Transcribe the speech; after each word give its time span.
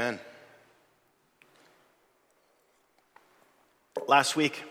Amen. 0.00 0.18
Last 4.08 4.34
week, 4.34 4.62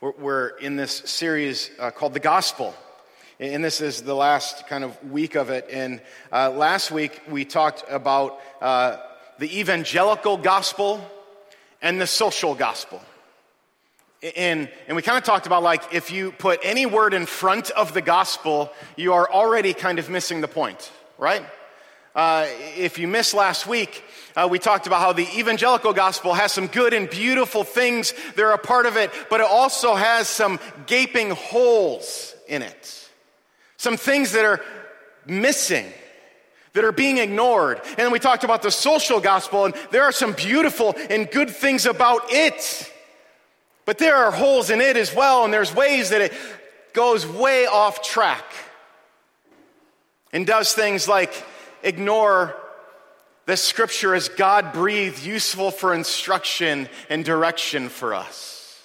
we're 0.00 0.56
in 0.56 0.76
this 0.76 0.90
series 1.04 1.70
uh, 1.78 1.90
called 1.90 2.14
The 2.14 2.20
Gospel. 2.20 2.74
And 3.38 3.62
this 3.62 3.82
is 3.82 4.00
the 4.00 4.14
last 4.14 4.66
kind 4.66 4.82
of 4.82 5.10
week 5.10 5.34
of 5.34 5.50
it. 5.50 5.66
And 5.70 6.00
uh, 6.32 6.50
last 6.50 6.90
week, 6.90 7.20
we 7.28 7.44
talked 7.44 7.84
about 7.90 8.40
uh, 8.62 8.96
the 9.38 9.60
evangelical 9.60 10.38
gospel 10.38 11.06
and 11.82 12.00
the 12.00 12.06
social 12.06 12.54
gospel. 12.54 13.02
And, 14.34 14.70
and 14.86 14.96
we 14.96 15.02
kind 15.02 15.18
of 15.18 15.24
talked 15.24 15.46
about 15.46 15.62
like 15.62 15.92
if 15.92 16.10
you 16.10 16.32
put 16.32 16.60
any 16.62 16.86
word 16.86 17.12
in 17.12 17.26
front 17.26 17.70
of 17.72 17.92
the 17.92 18.00
gospel, 18.00 18.72
you 18.96 19.12
are 19.12 19.30
already 19.30 19.74
kind 19.74 19.98
of 19.98 20.08
missing 20.08 20.40
the 20.40 20.48
point, 20.48 20.90
right? 21.18 21.44
Uh, 22.14 22.46
if 22.76 22.98
you 22.98 23.08
missed 23.08 23.34
last 23.34 23.66
week, 23.66 24.04
uh, 24.36 24.46
we 24.48 24.60
talked 24.60 24.86
about 24.86 25.00
how 25.00 25.12
the 25.12 25.26
evangelical 25.36 25.92
gospel 25.92 26.32
has 26.32 26.52
some 26.52 26.68
good 26.68 26.94
and 26.94 27.10
beautiful 27.10 27.64
things 27.64 28.14
that 28.36 28.42
are 28.44 28.52
a 28.52 28.58
part 28.58 28.86
of 28.86 28.96
it, 28.96 29.10
but 29.30 29.40
it 29.40 29.46
also 29.46 29.96
has 29.96 30.28
some 30.28 30.60
gaping 30.86 31.30
holes 31.30 32.34
in 32.46 32.62
it. 32.62 33.08
Some 33.78 33.96
things 33.96 34.30
that 34.32 34.44
are 34.44 34.60
missing, 35.26 35.86
that 36.74 36.84
are 36.84 36.92
being 36.92 37.18
ignored. 37.18 37.80
And 37.84 37.96
then 37.96 38.12
we 38.12 38.20
talked 38.20 38.44
about 38.44 38.62
the 38.62 38.70
social 38.70 39.18
gospel, 39.18 39.64
and 39.64 39.74
there 39.90 40.04
are 40.04 40.12
some 40.12 40.34
beautiful 40.34 40.94
and 41.10 41.28
good 41.28 41.50
things 41.50 41.84
about 41.84 42.22
it. 42.28 42.92
But 43.86 43.98
there 43.98 44.16
are 44.16 44.30
holes 44.30 44.70
in 44.70 44.80
it 44.80 44.96
as 44.96 45.12
well, 45.12 45.44
and 45.44 45.52
there's 45.52 45.74
ways 45.74 46.10
that 46.10 46.20
it 46.20 46.32
goes 46.92 47.26
way 47.26 47.66
off 47.66 48.02
track 48.02 48.44
and 50.32 50.46
does 50.46 50.74
things 50.74 51.08
like 51.08 51.32
ignore 51.84 52.56
this 53.46 53.62
scripture 53.62 54.14
as 54.14 54.28
God 54.28 54.72
breathed, 54.72 55.24
useful 55.24 55.70
for 55.70 55.94
instruction 55.94 56.88
and 57.08 57.24
direction 57.24 57.88
for 57.88 58.14
us. 58.14 58.80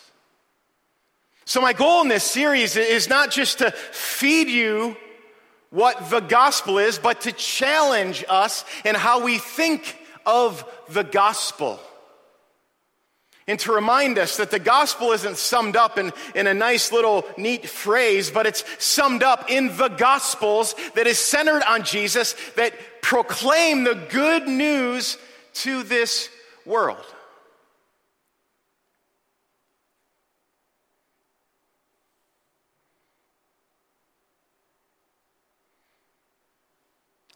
So, 1.45 1.61
my 1.61 1.73
goal 1.73 2.01
in 2.01 2.09
this 2.09 2.23
series 2.23 2.75
is 2.75 3.09
not 3.09 3.31
just 3.31 3.59
to 3.59 3.71
feed 3.71 4.49
you 4.49 4.95
what 5.71 6.09
the 6.09 6.19
gospel 6.19 6.77
is, 6.77 6.99
but 6.99 7.21
to 7.21 7.31
challenge 7.31 8.23
us 8.29 8.65
in 8.85 8.95
how 8.95 9.23
we 9.23 9.37
think 9.37 9.97
of 10.25 10.63
the 10.89 11.03
gospel 11.03 11.79
and 13.49 13.59
to 13.61 13.71
remind 13.71 14.19
us 14.19 14.37
that 14.37 14.51
the 14.51 14.59
gospel 14.59 15.11
isn't 15.11 15.35
summed 15.35 15.75
up 15.75 15.97
in, 15.97 16.13
in 16.35 16.45
a 16.45 16.53
nice 16.53 16.91
little 16.91 17.25
neat 17.35 17.67
phrase, 17.67 18.29
but 18.29 18.45
it's 18.45 18.63
summed 18.77 19.23
up 19.23 19.49
in 19.49 19.75
the 19.75 19.87
gospels 19.87 20.75
that 20.93 21.07
is 21.07 21.17
centered 21.17 21.63
on 21.63 21.83
Jesus 21.83 22.35
that 22.57 22.73
proclaim 23.01 23.85
the 23.85 23.95
good 23.95 24.47
news 24.47 25.17
to 25.55 25.81
this 25.81 26.29
world. 26.63 27.03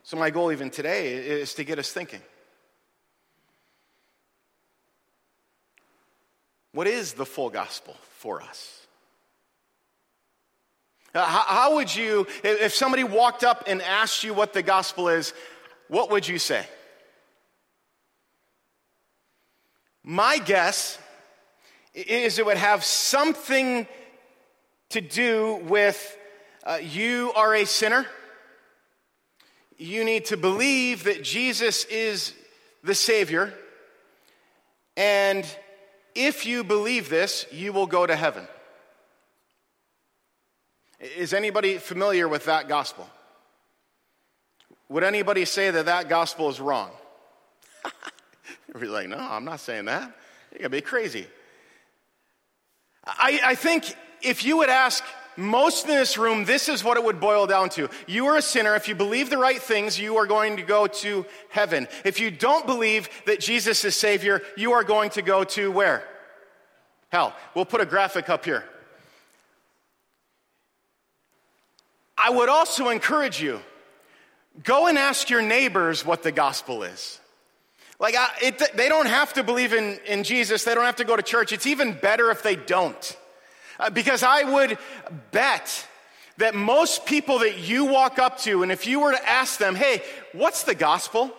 So, 0.03 0.15
my 0.15 0.29
goal 0.29 0.51
even 0.51 0.69
today 0.69 1.15
is 1.15 1.55
to 1.55 1.63
get 1.63 1.79
us 1.79 1.91
thinking. 1.91 2.21
What 6.73 6.87
is 6.87 7.13
the 7.13 7.25
full 7.25 7.49
gospel 7.49 7.95
for 8.17 8.41
us? 8.41 8.85
Uh, 11.15 11.23
how, 11.23 11.41
how, 11.41 11.75
would 11.75 11.95
you, 11.95 12.25
if 12.43 12.73
somebody 12.73 13.03
walked 13.03 13.43
up 13.43 13.65
and 13.67 13.81
asked 13.83 14.23
you 14.23 14.33
what 14.33 14.53
the 14.53 14.63
gospel 14.63 15.09
is, 15.09 15.33
what 15.87 16.09
would 16.09 16.27
you 16.27 16.39
say? 16.39 16.65
My 20.03 20.39
guess 20.39 20.97
is 21.93 22.39
it 22.39 22.45
would 22.45 22.57
have 22.57 22.83
something 22.83 23.87
to 24.89 25.01
do 25.01 25.61
with 25.65 26.17
uh, 26.65 26.79
you 26.81 27.31
are 27.35 27.53
a 27.53 27.65
sinner. 27.65 28.07
You 29.77 30.03
need 30.03 30.25
to 30.25 30.37
believe 30.37 31.03
that 31.03 31.23
Jesus 31.23 31.85
is 31.85 32.33
the 32.83 32.95
Savior. 32.95 33.53
And 34.97 35.45
if 36.15 36.45
you 36.45 36.63
believe 36.63 37.09
this, 37.09 37.45
you 37.51 37.73
will 37.73 37.87
go 37.87 38.05
to 38.05 38.15
heaven. 38.15 38.47
Is 40.99 41.33
anybody 41.33 41.77
familiar 41.77 42.27
with 42.27 42.45
that 42.45 42.67
gospel? 42.67 43.09
Would 44.89 45.03
anybody 45.03 45.45
say 45.45 45.71
that 45.71 45.85
that 45.85 46.07
gospel 46.07 46.49
is 46.49 46.61
wrong? 46.61 46.91
We're 48.73 48.89
like, 48.89 49.09
no, 49.09 49.17
I'm 49.17 49.43
not 49.43 49.59
saying 49.59 49.85
that. 49.85 50.15
You're 50.51 50.59
going 50.59 50.63
to 50.63 50.69
be 50.69 50.81
crazy. 50.81 51.27
I, 53.05 53.39
I 53.43 53.55
think 53.55 53.95
if 54.21 54.45
you 54.45 54.57
would 54.57 54.69
ask 54.69 55.03
most 55.37 55.85
in 55.85 55.95
this 55.95 56.17
room, 56.17 56.45
this 56.45 56.69
is 56.69 56.83
what 56.83 56.97
it 56.97 57.03
would 57.03 57.19
boil 57.19 57.47
down 57.47 57.69
to. 57.69 57.89
You 58.07 58.27
are 58.27 58.37
a 58.37 58.41
sinner. 58.41 58.75
If 58.75 58.87
you 58.87 58.95
believe 58.95 59.29
the 59.29 59.37
right 59.37 59.61
things, 59.61 59.99
you 59.99 60.17
are 60.17 60.27
going 60.27 60.57
to 60.57 60.63
go 60.63 60.87
to 60.87 61.25
heaven. 61.49 61.87
If 62.03 62.19
you 62.19 62.31
don't 62.31 62.65
believe 62.65 63.09
that 63.25 63.39
Jesus 63.39 63.83
is 63.85 63.95
Savior, 63.95 64.41
you 64.57 64.73
are 64.73 64.83
going 64.83 65.09
to 65.11 65.21
go 65.21 65.43
to 65.43 65.71
where? 65.71 66.03
Hell. 67.09 67.35
We'll 67.55 67.65
put 67.65 67.81
a 67.81 67.85
graphic 67.85 68.29
up 68.29 68.45
here. 68.45 68.63
I 72.17 72.29
would 72.29 72.49
also 72.49 72.89
encourage 72.89 73.41
you 73.41 73.59
go 74.63 74.87
and 74.87 74.97
ask 74.97 75.29
your 75.29 75.41
neighbors 75.41 76.05
what 76.05 76.23
the 76.23 76.31
gospel 76.31 76.83
is. 76.83 77.19
Like, 77.99 78.15
I, 78.15 78.29
it, 78.41 78.75
they 78.75 78.89
don't 78.89 79.07
have 79.07 79.33
to 79.33 79.43
believe 79.43 79.73
in, 79.73 79.99
in 80.05 80.23
Jesus, 80.23 80.63
they 80.63 80.75
don't 80.75 80.85
have 80.85 80.97
to 80.97 81.05
go 81.05 81.15
to 81.15 81.23
church. 81.23 81.51
It's 81.51 81.67
even 81.67 81.93
better 81.93 82.31
if 82.31 82.43
they 82.43 82.55
don't. 82.55 83.17
Uh, 83.79 83.89
because 83.89 84.23
I 84.23 84.43
would 84.43 84.77
bet 85.31 85.87
that 86.37 86.55
most 86.55 87.05
people 87.05 87.39
that 87.39 87.59
you 87.59 87.85
walk 87.85 88.19
up 88.19 88.39
to, 88.39 88.63
and 88.63 88.71
if 88.71 88.87
you 88.87 88.99
were 88.99 89.11
to 89.11 89.29
ask 89.29 89.59
them, 89.59 89.75
hey, 89.75 90.01
what's 90.31 90.63
the 90.63 90.75
gospel? 90.75 91.31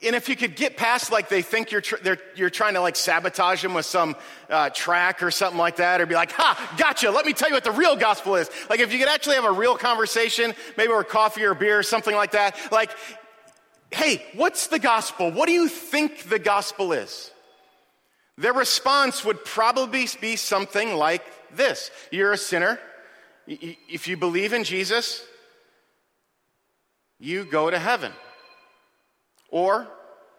And 0.00 0.14
if 0.14 0.28
you 0.28 0.36
could 0.36 0.54
get 0.54 0.76
past 0.76 1.10
like 1.10 1.28
they 1.28 1.42
think 1.42 1.72
you're, 1.72 1.80
tr- 1.80 1.96
you're 2.36 2.50
trying 2.50 2.74
to 2.74 2.80
like 2.80 2.94
sabotage 2.94 3.62
them 3.62 3.74
with 3.74 3.84
some 3.84 4.14
uh, 4.48 4.70
track 4.70 5.22
or 5.22 5.30
something 5.30 5.58
like 5.58 5.76
that, 5.76 6.00
or 6.00 6.06
be 6.06 6.14
like, 6.14 6.30
ha, 6.32 6.74
gotcha, 6.78 7.10
let 7.10 7.26
me 7.26 7.32
tell 7.32 7.48
you 7.48 7.54
what 7.54 7.64
the 7.64 7.72
real 7.72 7.96
gospel 7.96 8.36
is. 8.36 8.48
Like 8.70 8.78
if 8.80 8.92
you 8.92 8.98
could 9.00 9.08
actually 9.08 9.34
have 9.34 9.44
a 9.44 9.52
real 9.52 9.76
conversation, 9.76 10.54
maybe 10.76 10.92
over 10.92 11.02
coffee 11.02 11.44
or 11.44 11.54
beer 11.54 11.80
or 11.80 11.82
something 11.82 12.14
like 12.14 12.30
that, 12.32 12.56
like, 12.70 12.90
hey, 13.90 14.24
what's 14.34 14.68
the 14.68 14.78
gospel? 14.78 15.32
What 15.32 15.46
do 15.46 15.52
you 15.52 15.68
think 15.68 16.28
the 16.28 16.38
gospel 16.38 16.92
is? 16.92 17.32
Their 18.36 18.52
response 18.52 19.24
would 19.24 19.44
probably 19.44 20.06
be 20.20 20.36
something 20.36 20.94
like 20.94 21.24
this 21.54 21.90
You're 22.10 22.32
a 22.32 22.38
sinner. 22.38 22.78
If 23.46 24.08
you 24.08 24.16
believe 24.16 24.52
in 24.52 24.64
Jesus, 24.64 25.24
you 27.18 27.44
go 27.44 27.70
to 27.70 27.78
heaven. 27.78 28.12
Or, 29.50 29.88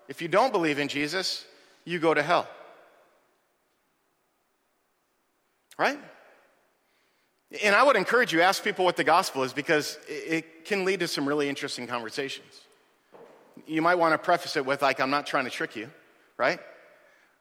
if 0.08 0.22
you 0.22 0.28
don't 0.28 0.52
believe 0.52 0.78
in 0.78 0.88
Jesus, 0.88 1.44
you 1.86 2.00
go 2.00 2.14
to 2.14 2.22
hell. 2.22 2.48
Right? 5.78 5.98
And 7.64 7.74
I 7.74 7.82
would 7.82 7.96
encourage 7.96 8.32
you, 8.32 8.42
ask 8.42 8.64
people 8.64 8.86
what 8.86 8.96
the 8.96 9.04
gospel 9.04 9.44
is 9.44 9.54
because 9.54 9.98
it 10.08 10.66
can 10.66 10.86
lead 10.86 11.00
to 11.00 11.08
some 11.08 11.28
really 11.28 11.50
interesting 11.50 11.88
conversations. 11.88 12.62
You 13.66 13.82
might 13.82 13.96
want 13.96 14.14
to 14.14 14.20
preface 14.20 14.56
it 14.56 14.66
with, 14.66 14.84
like, 14.84 15.00
I'm 15.00 15.10
not 15.10 15.26
trying 15.26 15.46
to 15.46 15.50
trick 15.50 15.76
you, 15.76 15.90
right? 16.38 16.60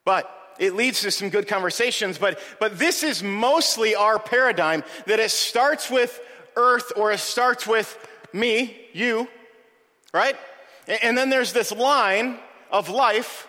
But 0.07 0.31
it 0.59 0.75
leads 0.75 1.03
to 1.03 1.11
some 1.11 1.31
good 1.31 1.47
conversations, 1.47 2.19
but, 2.19 2.39
but 2.59 2.79
this 2.79 3.03
is 3.03 3.23
mostly 3.23 3.95
our 3.95 4.19
paradigm 4.19 4.83
that 5.07 5.21
it 5.21 5.31
starts 5.31 5.91
with 5.91 6.21
earth 6.57 6.93
or 6.97 7.13
it 7.13 7.21
starts 7.21 7.67
with 7.67 7.97
me, 8.33 8.77
you, 8.93 9.29
right? 10.13 10.37
And 11.03 11.17
then 11.17 11.31
there's 11.31 11.53
this 11.53 11.73
line 11.73 12.39
of 12.71 12.89
life 12.89 13.49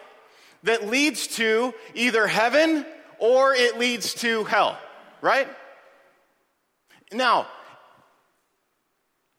that 0.64 0.88
leads 0.88 1.28
to 1.28 1.74
either 1.94 2.28
heaven 2.28 2.86
or 3.18 3.54
it 3.54 3.80
leads 3.80 4.14
to 4.16 4.44
hell, 4.46 4.78
right? 5.22 5.48
Now, 7.12 7.48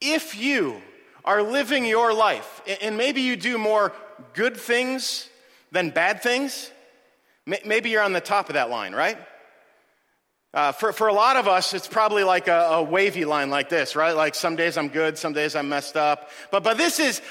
if 0.01 0.37
you 0.37 0.81
are 1.25 1.43
living 1.43 1.85
your 1.85 2.13
life, 2.13 2.63
and 2.81 2.97
maybe 2.97 3.21
you 3.21 3.37
do 3.37 3.59
more 3.59 3.93
good 4.33 4.57
things 4.57 5.29
than 5.71 5.91
bad 5.91 6.23
things, 6.23 6.71
maybe 7.65 7.91
you're 7.91 8.03
on 8.03 8.13
the 8.13 8.21
top 8.21 8.49
of 8.49 8.55
that 8.55 8.71
line, 8.71 8.93
right? 8.93 9.19
Uh, 10.53 10.73
for, 10.73 10.93
for 10.93 11.07
a 11.07 11.13
lot 11.13 11.37
of 11.37 11.47
us, 11.47 11.75
it's 11.75 11.87
probably 11.87 12.25
like 12.25 12.49
a, 12.49 12.61
a, 12.73 12.83
wavy 12.83 13.25
line 13.25 13.51
like 13.51 13.69
this, 13.69 13.95
right? 13.95 14.17
Like 14.17 14.35
some 14.35 14.57
days 14.57 14.77
I'm 14.77 14.89
good, 14.89 15.17
some 15.17 15.33
days 15.33 15.55
I'm 15.55 15.69
messed 15.69 15.97
up. 15.97 16.29
But, 16.51 16.65
but 16.65 16.77
this 16.77 16.99
is 16.99 17.23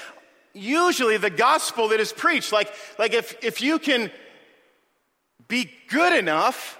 usually 0.54 1.18
the 1.18 1.28
gospel 1.28 1.88
that 1.88 2.00
is 2.00 2.14
preached. 2.14 2.50
Like, 2.50 2.72
like 2.98 3.12
if, 3.12 3.36
if 3.44 3.60
you 3.60 3.78
can 3.78 4.10
be 5.48 5.70
good 5.88 6.18
enough, 6.18 6.78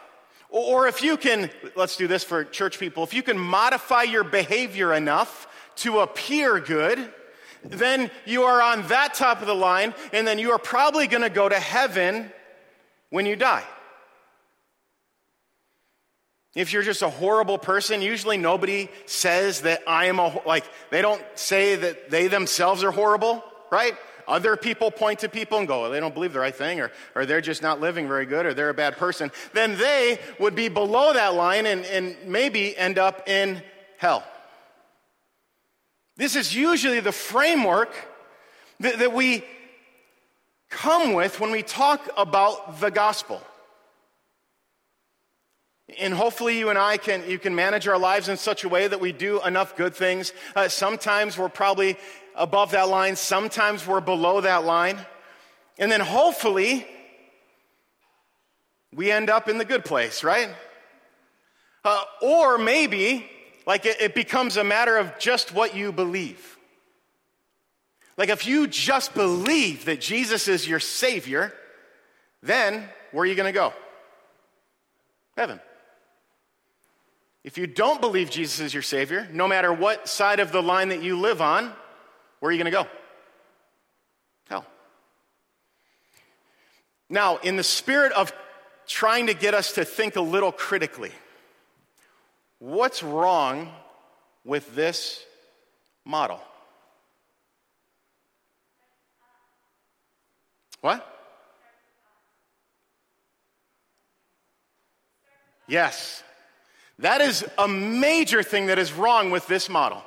or 0.48 0.88
if 0.88 1.02
you 1.02 1.18
can, 1.18 1.50
let's 1.76 1.96
do 1.96 2.06
this 2.06 2.24
for 2.24 2.44
church 2.44 2.78
people, 2.78 3.04
if 3.04 3.12
you 3.12 3.22
can 3.22 3.38
modify 3.38 4.04
your 4.04 4.24
behavior 4.24 4.94
enough 4.94 5.46
to 5.76 6.00
appear 6.00 6.58
good, 6.58 7.12
then 7.62 8.10
you 8.24 8.44
are 8.44 8.62
on 8.62 8.86
that 8.88 9.12
top 9.12 9.42
of 9.42 9.46
the 9.46 9.54
line, 9.54 9.94
and 10.14 10.26
then 10.26 10.38
you 10.38 10.52
are 10.52 10.58
probably 10.58 11.06
going 11.06 11.22
to 11.22 11.30
go 11.30 11.48
to 11.48 11.60
heaven 11.60 12.32
when 13.10 13.26
you 13.26 13.36
die. 13.36 13.64
If 16.56 16.72
you're 16.72 16.82
just 16.82 17.02
a 17.02 17.10
horrible 17.10 17.58
person, 17.58 18.02
usually 18.02 18.36
nobody 18.36 18.88
says 19.06 19.60
that 19.60 19.82
I 19.86 20.06
am 20.06 20.18
a, 20.18 20.40
like, 20.44 20.64
they 20.90 21.00
don't 21.00 21.22
say 21.36 21.76
that 21.76 22.10
they 22.10 22.26
themselves 22.26 22.82
are 22.82 22.90
horrible, 22.90 23.44
right? 23.70 23.94
Other 24.26 24.56
people 24.56 24.90
point 24.90 25.20
to 25.20 25.28
people 25.28 25.58
and 25.58 25.68
go, 25.68 25.82
well, 25.82 25.90
they 25.90 26.00
don't 26.00 26.14
believe 26.14 26.32
the 26.32 26.40
right 26.40 26.54
thing, 26.54 26.80
or, 26.80 26.90
or 27.14 27.24
they're 27.24 27.40
just 27.40 27.62
not 27.62 27.80
living 27.80 28.08
very 28.08 28.26
good, 28.26 28.46
or 28.46 28.54
they're 28.54 28.70
a 28.70 28.74
bad 28.74 28.96
person. 28.96 29.30
Then 29.52 29.78
they 29.78 30.18
would 30.40 30.56
be 30.56 30.68
below 30.68 31.12
that 31.12 31.34
line 31.34 31.66
and, 31.66 31.84
and 31.86 32.16
maybe 32.26 32.76
end 32.76 32.98
up 32.98 33.28
in 33.28 33.62
hell. 33.98 34.24
This 36.16 36.36
is 36.36 36.54
usually 36.54 37.00
the 37.00 37.12
framework 37.12 37.94
that, 38.80 38.98
that 38.98 39.12
we 39.12 39.44
come 40.70 41.12
with 41.12 41.40
when 41.40 41.50
we 41.50 41.62
talk 41.62 42.08
about 42.16 42.80
the 42.80 42.90
gospel. 42.90 43.42
And 45.98 46.14
hopefully 46.14 46.56
you 46.56 46.68
and 46.70 46.78
I 46.78 46.96
can, 46.96 47.28
you 47.28 47.38
can 47.38 47.54
manage 47.54 47.88
our 47.88 47.98
lives 47.98 48.28
in 48.28 48.36
such 48.36 48.62
a 48.62 48.68
way 48.68 48.86
that 48.86 49.00
we 49.00 49.10
do 49.10 49.42
enough 49.44 49.76
good 49.76 49.94
things. 49.94 50.32
Uh, 50.54 50.68
sometimes 50.68 51.36
we're 51.36 51.48
probably 51.48 51.96
above 52.36 52.70
that 52.70 52.88
line. 52.88 53.16
Sometimes 53.16 53.86
we're 53.86 54.00
below 54.00 54.40
that 54.40 54.64
line. 54.64 54.98
And 55.78 55.90
then 55.90 56.00
hopefully 56.00 56.86
we 58.94 59.10
end 59.10 59.30
up 59.30 59.48
in 59.48 59.58
the 59.58 59.64
good 59.64 59.84
place, 59.84 60.22
right? 60.22 60.50
Uh, 61.84 62.02
or 62.22 62.58
maybe, 62.58 63.28
like, 63.66 63.86
it, 63.86 64.00
it 64.00 64.14
becomes 64.14 64.56
a 64.56 64.64
matter 64.64 64.96
of 64.96 65.18
just 65.18 65.52
what 65.52 65.74
you 65.74 65.90
believe. 65.90 66.56
Like, 68.20 68.28
if 68.28 68.46
you 68.46 68.66
just 68.66 69.14
believe 69.14 69.86
that 69.86 69.98
Jesus 69.98 70.46
is 70.46 70.68
your 70.68 70.78
Savior, 70.78 71.54
then 72.42 72.86
where 73.12 73.22
are 73.22 73.26
you 73.26 73.34
going 73.34 73.50
to 73.50 73.58
go? 73.58 73.72
Heaven. 75.38 75.58
If 77.44 77.56
you 77.56 77.66
don't 77.66 77.98
believe 77.98 78.28
Jesus 78.28 78.60
is 78.60 78.74
your 78.74 78.82
Savior, 78.82 79.26
no 79.32 79.48
matter 79.48 79.72
what 79.72 80.06
side 80.06 80.38
of 80.38 80.52
the 80.52 80.62
line 80.62 80.90
that 80.90 81.02
you 81.02 81.18
live 81.18 81.40
on, 81.40 81.72
where 82.40 82.50
are 82.50 82.52
you 82.52 82.62
going 82.62 82.70
to 82.70 82.78
go? 82.82 82.86
Hell. 84.50 84.66
Now, 87.08 87.38
in 87.38 87.56
the 87.56 87.64
spirit 87.64 88.12
of 88.12 88.34
trying 88.86 89.28
to 89.28 89.34
get 89.34 89.54
us 89.54 89.72
to 89.72 89.84
think 89.86 90.16
a 90.16 90.20
little 90.20 90.52
critically, 90.52 91.12
what's 92.58 93.02
wrong 93.02 93.72
with 94.44 94.74
this 94.74 95.24
model? 96.04 96.42
What? 100.80 101.06
Yes. 105.68 106.22
That 106.98 107.20
is 107.20 107.44
a 107.56 107.68
major 107.68 108.42
thing 108.42 108.66
that 108.66 108.78
is 108.78 108.92
wrong 108.92 109.30
with 109.30 109.46
this 109.46 109.68
model. 109.68 110.02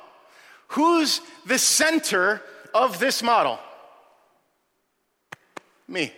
Who's 0.68 1.20
the 1.46 1.58
center 1.58 2.42
of 2.72 2.98
this 2.98 3.22
model? 3.22 3.58
Me. 5.88 6.12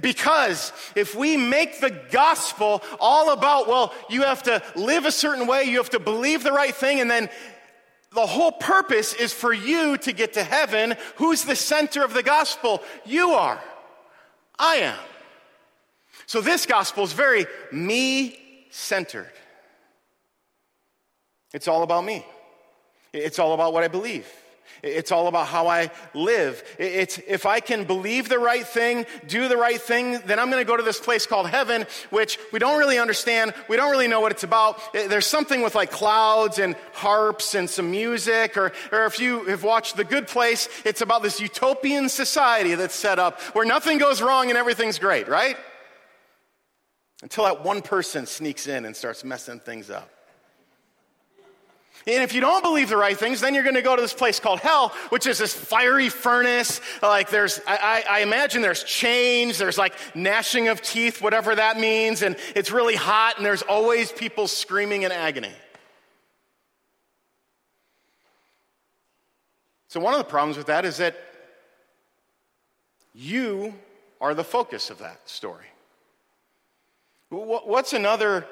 Because 0.00 0.72
if 0.94 1.14
we 1.14 1.36
make 1.36 1.80
the 1.80 1.90
gospel 2.10 2.82
all 3.00 3.32
about, 3.32 3.66
well, 3.68 3.92
you 4.08 4.22
have 4.22 4.42
to 4.44 4.62
live 4.76 5.06
a 5.06 5.12
certain 5.12 5.46
way, 5.46 5.64
you 5.64 5.78
have 5.78 5.90
to 5.90 5.98
believe 5.98 6.42
the 6.42 6.52
right 6.52 6.74
thing, 6.74 7.00
and 7.00 7.10
then 7.10 7.28
the 8.14 8.26
whole 8.26 8.52
purpose 8.52 9.14
is 9.14 9.32
for 9.32 9.52
you 9.52 9.96
to 9.98 10.12
get 10.12 10.34
to 10.34 10.42
heaven, 10.42 10.94
who's 11.16 11.44
the 11.44 11.56
center 11.56 12.04
of 12.04 12.14
the 12.14 12.22
gospel? 12.22 12.82
You 13.04 13.30
are. 13.30 13.62
I 14.58 14.76
am. 14.76 14.98
So 16.26 16.40
this 16.40 16.66
gospel 16.66 17.04
is 17.04 17.12
very 17.12 17.46
me 17.70 18.38
centered. 18.70 19.30
It's 21.52 21.68
all 21.68 21.82
about 21.82 22.04
me. 22.04 22.24
It's 23.12 23.38
all 23.38 23.52
about 23.52 23.72
what 23.72 23.84
I 23.84 23.88
believe. 23.88 24.26
It's 24.82 25.12
all 25.12 25.28
about 25.28 25.46
how 25.46 25.68
I 25.68 25.92
live. 26.12 26.64
It's 26.76 27.18
if 27.28 27.46
I 27.46 27.60
can 27.60 27.84
believe 27.84 28.28
the 28.28 28.40
right 28.40 28.66
thing, 28.66 29.06
do 29.28 29.46
the 29.46 29.56
right 29.56 29.80
thing, 29.80 30.18
then 30.26 30.40
I'm 30.40 30.50
going 30.50 30.60
to 30.60 30.66
go 30.66 30.76
to 30.76 30.82
this 30.82 30.98
place 30.98 31.24
called 31.24 31.48
heaven, 31.48 31.86
which 32.10 32.36
we 32.52 32.58
don't 32.58 32.78
really 32.80 32.98
understand. 32.98 33.54
We 33.68 33.76
don't 33.76 33.92
really 33.92 34.08
know 34.08 34.20
what 34.20 34.32
it's 34.32 34.42
about. 34.42 34.92
There's 34.92 35.26
something 35.26 35.62
with 35.62 35.76
like 35.76 35.92
clouds 35.92 36.58
and 36.58 36.74
harps 36.94 37.54
and 37.54 37.70
some 37.70 37.92
music, 37.92 38.56
or, 38.56 38.72
or 38.90 39.04
if 39.04 39.20
you 39.20 39.44
have 39.44 39.62
watched 39.62 39.96
The 39.96 40.04
Good 40.04 40.26
Place, 40.26 40.68
it's 40.84 41.00
about 41.00 41.22
this 41.22 41.40
utopian 41.40 42.08
society 42.08 42.74
that's 42.74 42.96
set 42.96 43.20
up 43.20 43.40
where 43.54 43.64
nothing 43.64 43.98
goes 43.98 44.20
wrong 44.20 44.48
and 44.48 44.58
everything's 44.58 44.98
great, 44.98 45.28
right? 45.28 45.56
Until 47.22 47.44
that 47.44 47.64
one 47.64 47.82
person 47.82 48.26
sneaks 48.26 48.66
in 48.66 48.84
and 48.84 48.96
starts 48.96 49.22
messing 49.22 49.60
things 49.60 49.90
up. 49.90 50.10
And 52.06 52.22
if 52.22 52.34
you 52.34 52.40
don't 52.40 52.62
believe 52.62 52.88
the 52.88 52.96
right 52.96 53.16
things, 53.16 53.40
then 53.40 53.54
you're 53.54 53.62
going 53.62 53.76
to 53.76 53.82
go 53.82 53.94
to 53.94 54.02
this 54.02 54.12
place 54.12 54.40
called 54.40 54.58
hell, 54.58 54.88
which 55.10 55.26
is 55.26 55.38
this 55.38 55.54
fiery 55.54 56.08
furnace. 56.08 56.80
Like 57.00 57.30
there's, 57.30 57.60
I, 57.66 58.04
I, 58.08 58.20
imagine 58.20 58.60
there's 58.60 58.82
chains, 58.82 59.58
there's 59.58 59.78
like 59.78 59.94
gnashing 60.16 60.66
of 60.68 60.82
teeth, 60.82 61.22
whatever 61.22 61.54
that 61.54 61.78
means, 61.78 62.22
and 62.22 62.36
it's 62.56 62.72
really 62.72 62.96
hot, 62.96 63.36
and 63.36 63.46
there's 63.46 63.62
always 63.62 64.10
people 64.10 64.48
screaming 64.48 65.02
in 65.02 65.12
agony. 65.12 65.52
So, 69.88 70.00
one 70.00 70.14
of 70.14 70.18
the 70.18 70.24
problems 70.24 70.56
with 70.56 70.66
that 70.66 70.84
is 70.84 70.96
that 70.96 71.16
you 73.14 73.74
are 74.20 74.34
the 74.34 74.44
focus 74.44 74.90
of 74.90 74.98
that 74.98 75.28
story. 75.28 75.66
What's 77.28 77.92
another 77.92 78.46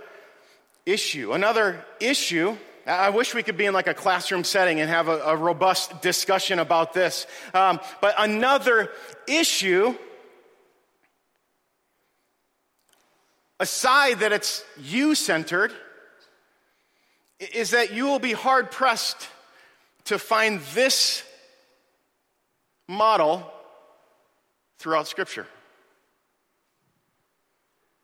issue? 0.87 1.32
Another 1.32 1.85
issue 1.99 2.56
I 2.87 3.11
wish 3.11 3.35
we 3.35 3.43
could 3.43 3.56
be 3.56 3.67
in 3.67 3.75
like 3.75 3.87
a 3.87 3.94
classroom 3.94 4.44
setting 4.44 4.81
and 4.81 4.88
have 4.88 5.09
a, 5.09 5.21
a 5.21 5.37
robust 5.37 6.03
discussion 6.03 6.59
about 6.59 6.93
this. 6.93 7.27
Um, 7.53 7.81
but 8.00 8.15
another 8.19 8.91
issue, 9.29 9.94
aside 13.59 14.21
that 14.21 14.32
it's 14.32 14.65
you 14.79 15.15
centered, 15.15 15.73
is 17.53 17.71
that 17.71 17.93
you 17.93 18.06
will 18.06 18.19
be 18.19 18.32
hard 18.32 18.71
pressed 18.71 19.29
to 20.05 20.19
find 20.19 20.61
this 20.75 21.23
model 22.88 23.50
throughout 24.79 25.06
Scripture. 25.06 25.47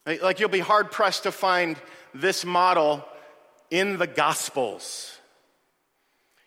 Like 0.06 0.38
you'll 0.38 0.48
be 0.48 0.60
hard 0.60 0.92
pressed 0.92 1.24
to 1.24 1.32
find 1.32 1.76
this 2.14 2.44
model 2.44 3.04
in 3.70 3.99
the 3.99 4.06
Gospels. 4.06 5.18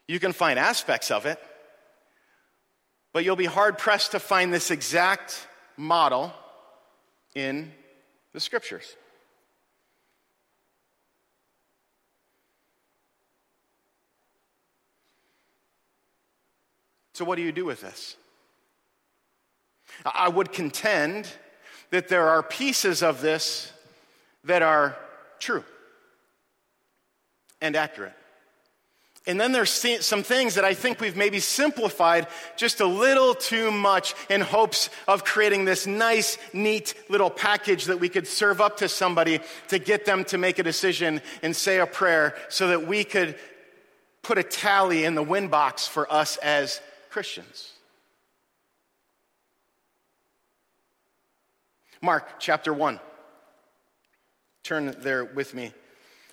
You 0.07 0.19
can 0.19 0.33
find 0.33 0.57
aspects 0.57 1.11
of 1.11 1.25
it, 1.25 1.39
but 3.13 3.23
you'll 3.23 3.35
be 3.35 3.45
hard 3.45 3.77
pressed 3.77 4.11
to 4.11 4.19
find 4.19 4.53
this 4.53 4.71
exact 4.71 5.47
model 5.77 6.33
in 7.35 7.71
the 8.33 8.39
Scriptures. 8.39 8.95
So, 17.13 17.25
what 17.25 17.35
do 17.35 17.41
you 17.41 17.51
do 17.51 17.65
with 17.65 17.81
this? 17.81 18.15
I 20.05 20.29
would 20.29 20.53
contend 20.53 21.27
that 21.89 22.07
there 22.07 22.29
are 22.29 22.41
pieces 22.41 23.03
of 23.03 23.19
this 23.19 23.73
that 24.45 24.61
are 24.61 24.97
true 25.39 25.65
and 27.61 27.75
accurate. 27.75 28.13
And 29.27 29.39
then 29.39 29.51
there's 29.51 29.69
some 30.01 30.23
things 30.23 30.55
that 30.55 30.65
I 30.65 30.73
think 30.73 30.99
we've 30.99 31.15
maybe 31.15 31.39
simplified 31.39 32.27
just 32.55 32.79
a 32.79 32.85
little 32.85 33.35
too 33.35 33.69
much 33.69 34.15
in 34.29 34.41
hopes 34.41 34.89
of 35.07 35.23
creating 35.23 35.65
this 35.65 35.85
nice, 35.85 36.37
neat 36.53 36.95
little 37.09 37.29
package 37.29 37.85
that 37.85 37.99
we 37.99 38.09
could 38.09 38.25
serve 38.25 38.59
up 38.59 38.77
to 38.77 38.89
somebody 38.89 39.41
to 39.67 39.77
get 39.77 40.05
them 40.05 40.23
to 40.25 40.37
make 40.37 40.57
a 40.57 40.63
decision 40.63 41.21
and 41.43 41.55
say 41.55 41.79
a 41.79 41.85
prayer 41.85 42.33
so 42.47 42.69
that 42.69 42.87
we 42.87 43.03
could 43.03 43.35
put 44.23 44.37
a 44.37 44.43
tally 44.43 45.03
in 45.03 45.15
the 45.15 45.23
win 45.23 45.47
box 45.47 45.85
for 45.85 46.11
us 46.11 46.37
as 46.37 46.81
Christians. 47.09 47.73
Mark 52.01 52.39
chapter 52.39 52.73
1. 52.73 52.99
Turn 54.63 54.95
there 55.01 55.25
with 55.25 55.53
me. 55.53 55.73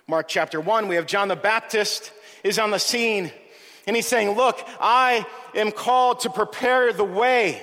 Mark 0.09 0.29
chapter 0.29 0.61
1, 0.61 0.87
we 0.87 0.95
have 0.95 1.05
John 1.05 1.27
the 1.27 1.35
Baptist 1.35 2.13
is 2.41 2.59
on 2.59 2.71
the 2.71 2.79
scene 2.79 3.29
and 3.85 3.93
he's 3.93 4.07
saying, 4.07 4.37
Look, 4.37 4.65
I 4.79 5.25
am 5.53 5.69
called 5.69 6.21
to 6.21 6.29
prepare 6.29 6.93
the 6.93 7.03
way. 7.03 7.61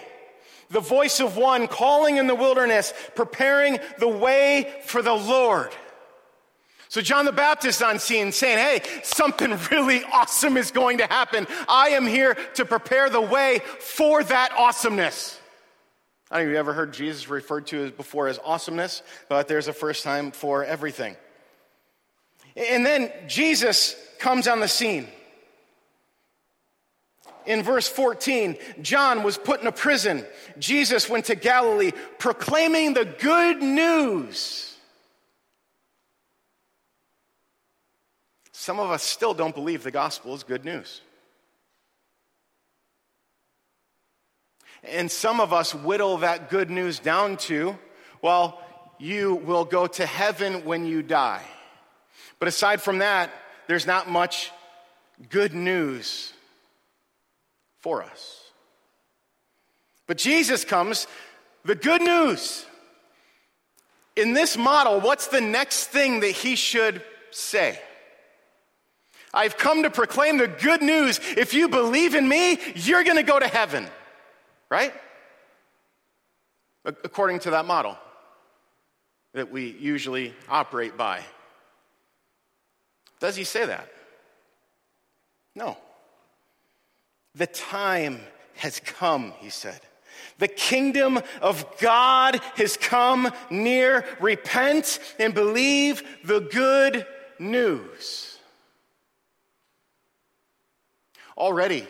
The 0.68 0.80
voice 0.80 1.20
of 1.20 1.38
one 1.38 1.68
calling 1.68 2.18
in 2.18 2.26
the 2.26 2.34
wilderness, 2.34 2.92
preparing 3.14 3.78
the 3.98 4.08
way 4.08 4.70
for 4.84 5.00
the 5.00 5.14
Lord. 5.14 5.70
So 6.88 7.00
John 7.00 7.24
the 7.24 7.32
Baptist 7.32 7.82
on 7.82 7.98
scene 7.98 8.30
saying, 8.30 8.58
Hey, 8.58 9.00
something 9.02 9.58
really 9.70 10.04
awesome 10.04 10.58
is 10.58 10.70
going 10.70 10.98
to 10.98 11.06
happen. 11.06 11.46
I 11.66 11.90
am 11.90 12.06
here 12.06 12.36
to 12.56 12.66
prepare 12.66 13.08
the 13.08 13.22
way 13.22 13.62
for 13.80 14.22
that 14.22 14.52
awesomeness. 14.52 15.40
I 16.30 16.40
don't 16.40 16.44
know 16.44 16.50
if 16.50 16.54
you 16.54 16.58
ever 16.58 16.74
heard 16.74 16.92
Jesus 16.92 17.30
referred 17.30 17.68
to 17.68 17.84
as 17.84 17.90
before 17.90 18.28
as 18.28 18.38
awesomeness, 18.44 19.02
but 19.30 19.48
there's 19.48 19.68
a 19.68 19.72
first 19.72 20.04
time 20.04 20.30
for 20.30 20.62
everything. 20.62 21.16
And 22.56 22.87
then 22.87 23.12
Jesus 23.26 23.96
comes 24.18 24.46
on 24.46 24.61
the 24.61 24.68
scene. 24.68 25.08
In 27.46 27.62
verse 27.62 27.88
14, 27.88 28.56
John 28.80 29.23
was 29.23 29.37
put 29.37 29.61
in 29.61 29.66
a 29.66 29.73
prison. 29.73 30.25
Jesus 30.58 31.11
went 31.11 31.26
to 31.26 31.34
Galilee 31.34 31.92
proclaiming 32.18 32.94
the 32.94 33.04
good 33.04 33.62
news. 33.62 34.75
Some 38.52 38.80
of 38.80 38.90
us 38.90 39.02
still 39.02 39.34
don't 39.34 39.54
believe 39.54 39.82
the 39.82 39.90
gospel 39.90 40.34
is 40.34 40.42
good 40.42 40.64
news. 40.64 41.02
And 44.82 45.11
some 45.11 45.40
of 45.40 45.52
us 45.52 45.75
whittle 45.75 46.18
that 46.18 46.49
good 46.49 46.70
news 46.70 46.99
down 46.99 47.37
to, 47.38 47.78
well, 48.23 48.62
you 48.99 49.34
will 49.34 49.66
go 49.66 49.87
to 49.87 50.06
heaven 50.06 50.64
when 50.64 50.87
you 50.87 51.02
die. 51.02 51.42
But 52.38 52.49
aside 52.49 52.83
from 52.83 52.99
that, 52.99 53.31
there's 53.67 53.87
not 53.87 54.09
much 54.09 54.50
good 55.31 55.55
news 55.55 56.33
for 57.81 58.03
us. 58.03 58.43
But 60.07 60.19
Jesus 60.19 60.64
comes, 60.64 61.07
the 61.64 61.75
good 61.75 62.03
news. 62.03 62.67
In 64.17 64.33
this 64.33 64.57
model, 64.57 65.00
what's 65.00 65.29
the 65.29 65.41
next 65.41 65.87
thing 65.87 66.21
that 66.21 66.31
he 66.31 66.57
should 66.57 67.03
say? 67.31 67.79
I've 69.33 69.57
come 69.57 69.83
to 69.83 69.91
proclaim 69.91 70.38
the 70.38 70.47
good 70.47 70.83
news. 70.83 71.19
If 71.37 71.55
you 71.55 71.69
believe 71.69 72.14
in 72.14 72.29
me, 72.29 72.59
you're 72.76 73.03
going 73.03 73.17
to 73.17 73.25
go 73.25 73.38
to 73.38 73.49
heaven. 73.49 73.88
Right? 74.71 74.95
According 76.85 77.41
to 77.41 77.50
that 77.50 77.64
model 77.64 77.99
that 79.33 79.50
we 79.50 79.76
usually 79.81 80.33
operate 80.49 80.97
by. 80.97 81.23
Does 83.25 83.37
he 83.37 83.45
say 83.45 83.64
that? 83.64 83.88
No. 85.54 85.78
The 87.35 87.47
time 87.47 88.21
has 88.57 88.81
come, 88.81 89.33
he 89.38 89.49
said. 89.49 89.81
The 90.37 90.47
kingdom 90.47 91.19
of 91.40 91.64
God 91.81 92.38
has 92.57 92.76
come 92.76 93.33
near. 93.49 94.04
Repent 94.21 94.99
and 95.19 95.33
believe 95.33 96.02
the 96.23 96.40
good 96.40 97.07
news. 97.38 98.37
Already, 101.38 101.88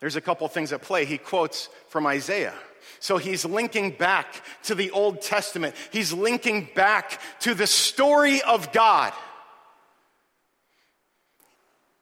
there's 0.00 0.16
a 0.16 0.20
couple 0.20 0.46
things 0.48 0.74
at 0.74 0.82
play. 0.82 1.06
He 1.06 1.16
quotes 1.16 1.70
from 1.88 2.06
Isaiah. 2.06 2.52
So 3.00 3.16
he's 3.16 3.46
linking 3.46 3.92
back 3.92 4.42
to 4.64 4.74
the 4.74 4.90
Old 4.90 5.22
Testament. 5.22 5.74
He's 5.90 6.12
linking 6.12 6.68
back 6.74 7.18
to 7.40 7.54
the 7.54 7.66
story 7.66 8.42
of 8.42 8.72
God. 8.72 9.14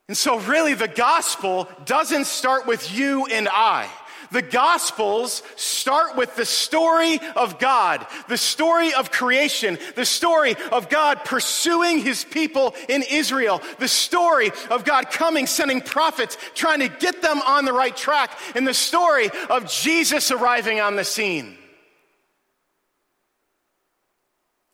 And 0.08 0.16
so, 0.16 0.38
really, 0.40 0.74
the 0.74 0.88
gospel 0.88 1.68
doesn't 1.86 2.26
start 2.26 2.66
with 2.66 2.94
you 2.94 3.26
and 3.26 3.48
I. 3.48 3.88
The 4.30 4.42
Gospels 4.42 5.44
start 5.54 6.16
with 6.16 6.34
the 6.34 6.44
story 6.44 7.20
of 7.36 7.60
God, 7.60 8.04
the 8.28 8.36
story 8.36 8.92
of 8.92 9.12
creation, 9.12 9.78
the 9.94 10.04
story 10.04 10.56
of 10.72 10.88
God 10.88 11.24
pursuing 11.24 12.00
his 12.00 12.24
people 12.24 12.74
in 12.88 13.04
Israel, 13.08 13.62
the 13.78 13.86
story 13.86 14.50
of 14.70 14.84
God 14.84 15.12
coming, 15.12 15.46
sending 15.46 15.80
prophets, 15.80 16.36
trying 16.54 16.80
to 16.80 16.88
get 16.88 17.22
them 17.22 17.40
on 17.42 17.64
the 17.64 17.72
right 17.72 17.96
track, 17.96 18.36
and 18.56 18.66
the 18.66 18.74
story 18.74 19.30
of 19.48 19.70
Jesus 19.70 20.32
arriving 20.32 20.80
on 20.80 20.96
the 20.96 21.04
scene. 21.04 21.56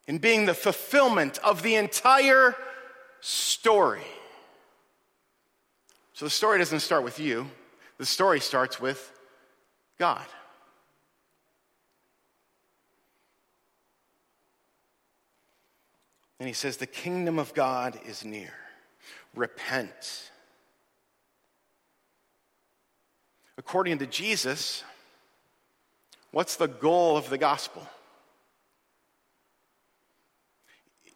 And 0.08 0.22
being 0.22 0.46
the 0.46 0.54
fulfillment 0.54 1.38
of 1.44 1.62
the 1.62 1.74
entire 1.74 2.56
story. 3.20 4.06
So 6.20 6.26
the 6.26 6.30
story 6.30 6.58
doesn't 6.58 6.80
start 6.80 7.02
with 7.02 7.18
you, 7.18 7.50
the 7.96 8.04
story 8.04 8.40
starts 8.40 8.78
with 8.78 9.10
God. 9.98 10.26
And 16.38 16.46
he 16.46 16.52
says, 16.52 16.76
The 16.76 16.86
kingdom 16.86 17.38
of 17.38 17.54
God 17.54 17.98
is 18.06 18.22
near. 18.22 18.52
Repent. 19.34 20.30
According 23.56 23.96
to 24.00 24.06
Jesus, 24.06 24.84
what's 26.32 26.56
the 26.56 26.68
goal 26.68 27.16
of 27.16 27.30
the 27.30 27.38
gospel? 27.38 27.88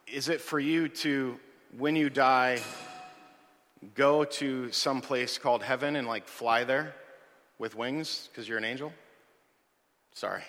Is 0.07 0.29
it 0.29 0.41
for 0.41 0.59
you 0.59 0.89
to, 0.89 1.37
when 1.77 1.95
you 1.95 2.09
die, 2.09 2.59
go 3.93 4.23
to 4.25 4.71
some 4.71 5.01
place 5.01 5.37
called 5.37 5.63
heaven 5.63 5.95
and 5.95 6.07
like 6.07 6.27
fly 6.27 6.63
there? 6.63 6.95
with 7.57 7.75
wings 7.75 8.29
because 8.31 8.47
you're 8.47 8.57
an 8.57 8.65
angel? 8.65 8.93
Sorry. 10.13 10.43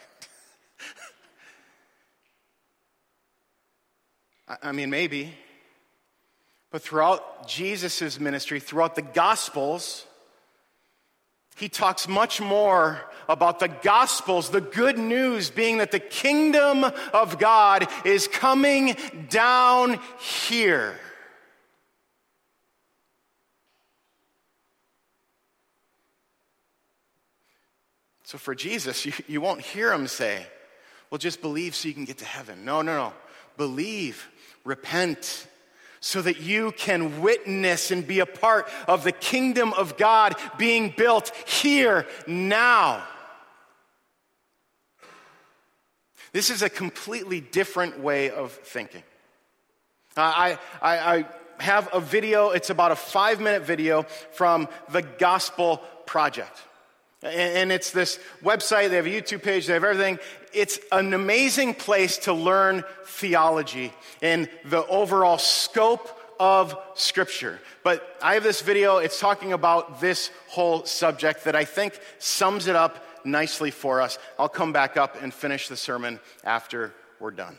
I 4.62 4.72
mean, 4.72 4.90
maybe. 4.90 5.32
But 6.70 6.82
throughout 6.82 7.48
Jesus' 7.48 8.20
ministry, 8.20 8.60
throughout 8.60 8.94
the 8.96 9.02
Gospels, 9.02 10.04
he 11.56 11.68
talks 11.68 12.06
much 12.08 12.40
more 12.40 13.00
about 13.28 13.58
the 13.60 13.68
Gospels, 13.68 14.50
the 14.50 14.60
good 14.60 14.98
news 14.98 15.50
being 15.50 15.78
that 15.78 15.90
the 15.90 15.98
kingdom 16.00 16.84
of 17.12 17.38
God 17.38 17.88
is 18.04 18.28
coming 18.28 18.96
down 19.28 19.98
here. 20.18 20.96
So 28.26 28.38
for 28.38 28.56
Jesus, 28.56 29.06
you, 29.06 29.12
you 29.28 29.40
won't 29.40 29.62
hear 29.62 29.92
him 29.92 30.06
say, 30.08 30.46
well, 31.10 31.18
just 31.18 31.40
believe 31.40 31.74
so 31.74 31.88
you 31.88 31.94
can 31.94 32.04
get 32.04 32.18
to 32.18 32.24
heaven. 32.24 32.64
No, 32.64 32.82
no, 32.82 32.94
no. 32.94 33.12
Believe, 33.56 34.28
repent, 34.64 35.46
so 36.00 36.20
that 36.20 36.40
you 36.40 36.72
can 36.72 37.22
witness 37.22 37.90
and 37.90 38.06
be 38.06 38.20
a 38.20 38.26
part 38.26 38.68
of 38.86 39.04
the 39.04 39.12
kingdom 39.12 39.72
of 39.72 39.96
God 39.96 40.34
being 40.58 40.92
built 40.94 41.30
here 41.46 42.06
now. 42.26 43.04
This 46.32 46.50
is 46.50 46.62
a 46.62 46.68
completely 46.68 47.40
different 47.40 48.00
way 48.00 48.30
of 48.30 48.52
thinking. 48.52 49.04
Uh, 50.16 50.20
I, 50.20 50.58
I, 50.82 50.98
I 50.98 51.26
have 51.58 51.88
a 51.92 52.00
video, 52.00 52.50
it's 52.50 52.70
about 52.70 52.90
a 52.90 52.96
five 52.96 53.40
minute 53.40 53.62
video 53.62 54.02
from 54.32 54.68
the 54.90 55.02
Gospel 55.02 55.78
Project. 56.04 56.60
And 57.22 57.72
it's 57.72 57.90
this 57.90 58.18
website, 58.42 58.90
they 58.90 58.96
have 58.96 59.06
a 59.06 59.10
YouTube 59.10 59.42
page, 59.42 59.66
they 59.66 59.72
have 59.72 59.84
everything. 59.84 60.18
It's 60.52 60.78
an 60.92 61.14
amazing 61.14 61.74
place 61.74 62.18
to 62.18 62.32
learn 62.32 62.84
theology 63.06 63.92
and 64.22 64.48
the 64.64 64.86
overall 64.86 65.38
scope 65.38 66.08
of 66.38 66.76
Scripture. 66.94 67.58
But 67.82 68.18
I 68.22 68.34
have 68.34 68.42
this 68.42 68.60
video, 68.60 68.98
it's 68.98 69.18
talking 69.18 69.52
about 69.52 70.00
this 70.00 70.30
whole 70.48 70.84
subject 70.84 71.44
that 71.44 71.56
I 71.56 71.64
think 71.64 71.98
sums 72.18 72.66
it 72.66 72.76
up 72.76 73.04
nicely 73.24 73.70
for 73.70 74.00
us. 74.00 74.18
I'll 74.38 74.48
come 74.48 74.72
back 74.72 74.96
up 74.96 75.20
and 75.20 75.32
finish 75.32 75.68
the 75.68 75.76
sermon 75.76 76.20
after 76.44 76.92
we're 77.18 77.30
done. 77.30 77.58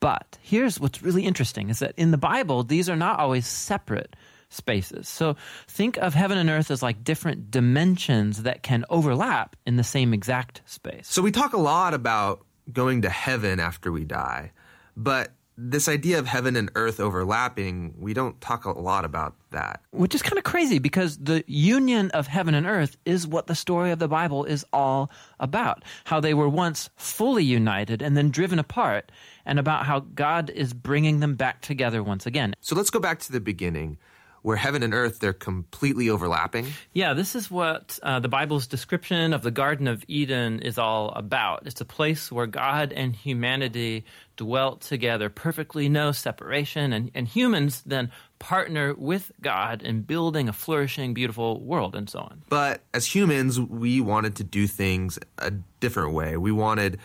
but 0.00 0.38
here's 0.42 0.78
what's 0.80 1.02
really 1.02 1.24
interesting 1.24 1.70
is 1.70 1.80
that 1.80 1.94
in 1.96 2.10
the 2.10 2.18
Bible, 2.18 2.62
these 2.62 2.88
are 2.88 2.96
not 2.96 3.18
always 3.18 3.46
separate 3.46 4.14
spaces. 4.50 5.08
So 5.08 5.36
think 5.66 5.96
of 5.98 6.14
heaven 6.14 6.38
and 6.38 6.48
earth 6.48 6.70
as 6.70 6.82
like 6.82 7.04
different 7.04 7.50
dimensions 7.50 8.44
that 8.44 8.62
can 8.62 8.84
overlap 8.88 9.56
in 9.66 9.76
the 9.76 9.84
same 9.84 10.14
exact 10.14 10.62
space. 10.64 11.08
So 11.08 11.22
we 11.22 11.30
talk 11.30 11.52
a 11.52 11.58
lot 11.58 11.94
about 11.94 12.44
going 12.72 13.02
to 13.02 13.10
heaven 13.10 13.60
after 13.60 13.92
we 13.92 14.04
die, 14.04 14.52
but 14.96 15.32
this 15.60 15.88
idea 15.88 16.20
of 16.20 16.26
heaven 16.26 16.54
and 16.54 16.70
earth 16.76 17.00
overlapping, 17.00 17.92
we 17.98 18.14
don't 18.14 18.40
talk 18.40 18.64
a 18.64 18.70
lot 18.70 19.04
about 19.04 19.34
that. 19.50 19.82
Which 19.90 20.14
is 20.14 20.22
kind 20.22 20.38
of 20.38 20.44
crazy 20.44 20.78
because 20.78 21.18
the 21.18 21.42
union 21.48 22.12
of 22.12 22.28
heaven 22.28 22.54
and 22.54 22.64
earth 22.64 22.96
is 23.04 23.26
what 23.26 23.48
the 23.48 23.56
story 23.56 23.90
of 23.90 23.98
the 23.98 24.06
Bible 24.06 24.44
is 24.44 24.64
all 24.72 25.10
about. 25.40 25.84
How 26.04 26.20
they 26.20 26.32
were 26.32 26.48
once 26.48 26.90
fully 26.96 27.42
united 27.42 28.02
and 28.02 28.16
then 28.16 28.30
driven 28.30 28.60
apart, 28.60 29.10
and 29.44 29.58
about 29.58 29.84
how 29.84 30.00
God 30.00 30.50
is 30.50 30.72
bringing 30.72 31.18
them 31.18 31.34
back 31.34 31.60
together 31.60 32.04
once 32.04 32.24
again. 32.24 32.54
So 32.60 32.76
let's 32.76 32.90
go 32.90 33.00
back 33.00 33.18
to 33.20 33.32
the 33.32 33.40
beginning 33.40 33.98
where 34.42 34.56
heaven 34.56 34.82
and 34.82 34.94
earth 34.94 35.20
they're 35.20 35.32
completely 35.32 36.08
overlapping. 36.08 36.66
Yeah, 36.92 37.14
this 37.14 37.34
is 37.34 37.50
what 37.50 37.98
uh, 38.02 38.20
the 38.20 38.28
Bible's 38.28 38.66
description 38.66 39.32
of 39.32 39.42
the 39.42 39.50
Garden 39.50 39.88
of 39.88 40.04
Eden 40.08 40.60
is 40.60 40.78
all 40.78 41.10
about. 41.10 41.66
It's 41.66 41.80
a 41.80 41.84
place 41.84 42.30
where 42.30 42.46
God 42.46 42.92
and 42.92 43.14
humanity 43.14 44.04
dwelt 44.36 44.82
together, 44.82 45.28
perfectly 45.28 45.88
no 45.88 46.12
separation, 46.12 46.92
and, 46.92 47.10
and 47.14 47.26
humans 47.26 47.82
then 47.84 48.10
partner 48.38 48.94
with 48.94 49.32
God 49.40 49.82
in 49.82 50.02
building 50.02 50.48
a 50.48 50.52
flourishing, 50.52 51.12
beautiful 51.12 51.60
world 51.60 51.96
and 51.96 52.08
so 52.08 52.20
on. 52.20 52.42
But 52.48 52.82
as 52.94 53.12
humans, 53.12 53.60
we 53.60 54.00
wanted 54.00 54.36
to 54.36 54.44
do 54.44 54.66
things 54.66 55.18
a 55.38 55.50
different 55.80 56.14
way. 56.14 56.36
We 56.36 56.52
wanted 56.52 56.98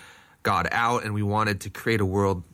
God 0.43 0.67
out 0.71 1.03
and 1.03 1.13
we 1.13 1.23
wanted 1.23 1.61
to 1.61 1.69
create 1.69 2.01
a 2.01 2.05
world 2.05 2.43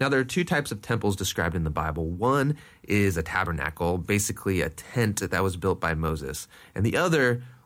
Now, 0.00 0.08
there 0.08 0.20
are 0.20 0.24
two 0.24 0.44
types 0.44 0.70
of 0.70 0.80
temples 0.80 1.16
described 1.16 1.56
in 1.56 1.64
the 1.64 1.70
Bible. 1.70 2.06
One 2.06 2.56
is 2.84 3.16
a 3.16 3.22
tabernacle, 3.22 3.98
basically 3.98 4.60
a 4.60 4.70
tent 4.70 5.20
that 5.28 5.42
was 5.42 5.56
built 5.56 5.80
by 5.80 5.94
Moses, 5.94 6.46
and 6.74 6.86
the 6.86 6.96
other 6.96 7.42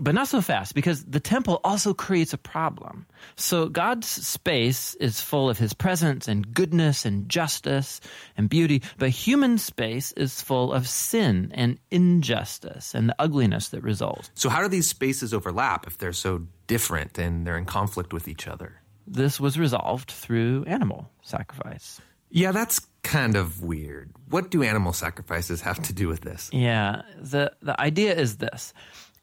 But 0.00 0.14
not 0.14 0.28
so 0.28 0.40
fast, 0.40 0.74
because 0.74 1.04
the 1.04 1.20
temple 1.20 1.60
also 1.64 1.92
creates 1.92 2.32
a 2.32 2.38
problem. 2.38 3.06
So 3.34 3.68
God's 3.68 4.06
space 4.06 4.94
is 4.96 5.20
full 5.20 5.50
of 5.50 5.58
his 5.58 5.74
presence 5.74 6.28
and 6.28 6.54
goodness 6.54 7.04
and 7.04 7.28
justice 7.28 8.00
and 8.36 8.48
beauty, 8.48 8.82
but 8.96 9.10
human 9.10 9.58
space 9.58 10.12
is 10.12 10.40
full 10.40 10.72
of 10.72 10.88
sin 10.88 11.50
and 11.52 11.80
injustice 11.90 12.94
and 12.94 13.08
the 13.08 13.16
ugliness 13.18 13.70
that 13.70 13.82
results. 13.82 14.30
So, 14.34 14.48
how 14.48 14.62
do 14.62 14.68
these 14.68 14.88
spaces 14.88 15.34
overlap 15.34 15.86
if 15.86 15.98
they're 15.98 16.12
so 16.12 16.46
different 16.68 17.18
and 17.18 17.44
they're 17.46 17.58
in 17.58 17.64
conflict 17.64 18.12
with 18.12 18.28
each 18.28 18.46
other? 18.46 18.80
This 19.06 19.40
was 19.40 19.58
resolved 19.58 20.10
through 20.10 20.64
animal 20.66 21.10
sacrifice. 21.22 22.00
Yeah, 22.30 22.52
that's 22.52 22.80
kind 23.02 23.36
of 23.36 23.62
weird. 23.62 24.12
What 24.28 24.50
do 24.50 24.62
animal 24.62 24.92
sacrifices 24.92 25.62
have 25.62 25.82
to 25.84 25.92
do 25.92 26.08
with 26.08 26.20
this? 26.20 26.50
Yeah, 26.52 27.02
the, 27.16 27.52
the 27.62 27.80
idea 27.80 28.14
is 28.14 28.36
this 28.36 28.74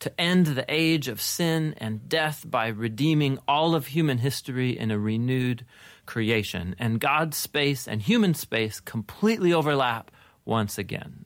to 0.00 0.20
end 0.20 0.46
the 0.46 0.64
age 0.68 1.08
of 1.08 1.20
sin 1.20 1.74
and 1.78 2.08
death 2.08 2.44
by 2.48 2.68
redeeming 2.68 3.38
all 3.46 3.74
of 3.74 3.88
human 3.88 4.18
history 4.18 4.78
in 4.78 4.90
a 4.90 4.98
renewed 4.98 5.64
creation. 6.06 6.74
And 6.78 7.00
God's 7.00 7.36
space 7.36 7.86
and 7.86 8.00
human 8.00 8.34
space 8.34 8.80
completely 8.80 9.52
overlap 9.52 10.10
once 10.44 10.78
again. 10.78 11.25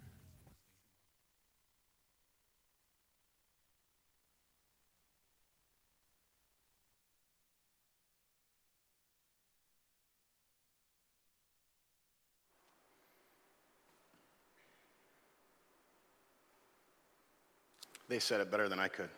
They 18.11 18.19
said 18.19 18.41
it 18.41 18.51
better 18.51 18.69
than 18.69 18.81
I 18.81 18.89
could. 18.89 19.09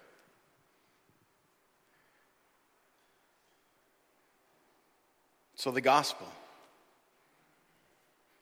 So, 5.55 5.70
the 5.70 5.81
gospel 5.81 6.28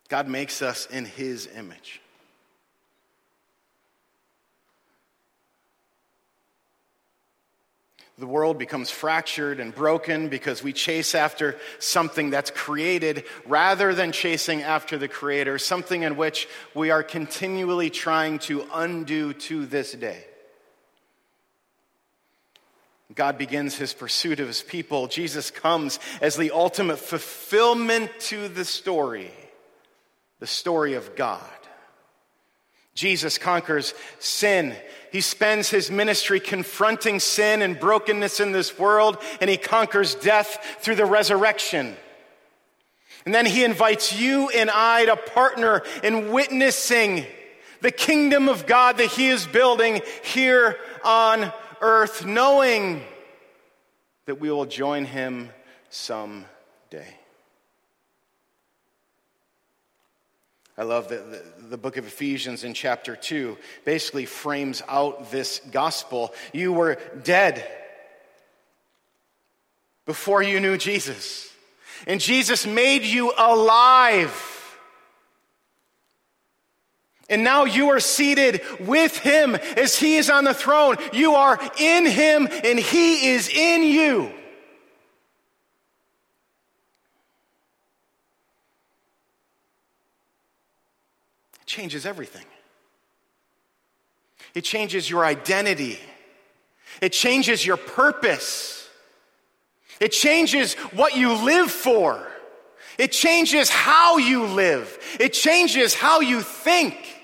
God 0.09 0.27
makes 0.27 0.61
us 0.61 0.87
in 0.87 1.05
his 1.05 1.49
image. 1.55 2.01
The 8.19 8.27
world 8.27 8.59
becomes 8.59 8.91
fractured 8.91 9.61
and 9.61 9.73
broken 9.73 10.29
because 10.29 10.65
we 10.65 10.73
chase 10.73 11.15
after 11.15 11.59
something 11.79 12.31
that's 12.31 12.51
created 12.51 13.23
rather 13.47 13.95
than 13.95 14.11
chasing 14.11 14.63
after 14.63 14.99
the 14.99 15.09
Creator, 15.09 15.59
something 15.59 16.03
in 16.03 16.17
which 16.17 16.49
we 16.75 16.91
are 16.91 17.05
continually 17.05 17.89
trying 17.89 18.41
to 18.41 18.67
undo 18.75 19.33
to 19.33 19.65
this 19.65 19.93
day. 19.93 20.25
God 23.15 23.39
begins 23.39 23.77
his 23.77 23.93
pursuit 23.93 24.39
of 24.41 24.47
his 24.47 24.63
people. 24.63 25.09
Jesus 25.09 25.51
comes 25.51 25.99
as 26.21 26.37
the 26.37 26.53
ultimate 26.53 26.99
fulfillment 26.99 28.11
to 28.21 28.49
the 28.49 28.65
story, 28.65 29.31
the 30.39 30.47
story 30.47 30.95
of 30.95 31.17
God. 31.17 31.43
Jesus 32.95 33.39
conquers 33.39 33.95
sin. 34.19 34.77
He 35.11 35.21
spends 35.21 35.71
his 35.71 35.91
ministry 35.91 36.39
confronting 36.39 37.19
sin 37.19 37.63
and 37.63 37.81
brokenness 37.81 38.41
in 38.41 38.53
this 38.53 38.79
world, 38.79 39.19
and 39.41 39.49
he 39.49 39.57
conquers 39.57 40.15
death 40.15 40.79
through 40.81 40.97
the 40.97 41.07
resurrection. 41.07 41.97
And 43.25 43.35
then 43.35 43.47
he 43.47 43.65
invites 43.65 44.19
you 44.19 44.51
and 44.51 44.71
I 44.71 45.07
to 45.07 45.17
partner 45.17 45.83
in 46.03 46.31
witnessing 46.31 47.27
the 47.81 47.91
kingdom 47.91 48.49
of 48.49 48.67
God 48.67 48.99
that 48.99 49.09
he 49.09 49.29
is 49.29 49.47
building 49.47 50.01
here 50.23 50.77
on 51.05 51.53
earth, 51.81 52.25
knowing 52.25 53.03
that 54.27 54.41
we 54.41 54.51
will 54.51 54.67
join 54.67 55.05
him 55.05 55.51
someday. 55.91 56.47
I 60.79 60.85
love 60.85 61.11
that 61.11 61.69
the, 61.69 61.77
book 61.77 61.99
of 61.99 62.07
Ephesians 62.07 62.65
in 62.65 62.73
chapter 62.73 63.15
2 63.15 63.59
basically 63.85 64.25
frames 64.25 64.83
out 64.89 65.31
this 65.31 65.61
gospel. 65.71 66.33
You 66.55 66.73
were 66.73 66.99
dead 67.23 67.69
before 70.07 70.43
you 70.43 70.59
knew 70.59 70.79
Jesus, 70.79 71.53
and 72.07 72.19
Jesus 72.19 72.67
made 72.67 73.03
you 73.03 73.31
alive. 73.37 74.50
And 77.31 77.45
now 77.45 77.65
you 77.65 77.91
are 77.91 78.01
seated 78.01 78.61
with 78.81 79.17
him 79.17 79.55
as 79.55 79.97
he 79.97 80.17
is 80.17 80.29
on 80.29 80.45
the 80.45 80.53
throne. 80.53 80.97
You 81.13 81.37
are 81.37 81.59
in 81.79 82.05
him 82.05 82.49
and 82.65 82.79
he 82.79 83.31
is 83.31 83.49
in 83.49 83.85
you. 83.85 84.33
It 91.61 91.67
changes 91.67 92.05
everything. 92.05 92.45
It 94.55 94.65
changes 94.65 95.09
your 95.09 95.25
identity. 95.25 96.01
It 97.01 97.13
changes 97.13 97.65
your 97.65 97.77
purpose. 97.77 98.89
It 100.01 100.11
changes 100.11 100.75
what 100.75 101.15
you 101.15 101.33
live 101.45 101.71
for. 101.71 102.27
It 102.99 103.13
changes 103.13 103.71
how 103.71 104.19
you 104.19 104.47
live. 104.47 104.99
It 105.21 105.33
changes 105.33 105.95
how 105.95 106.21
you 106.21 106.41
think. 106.41 107.19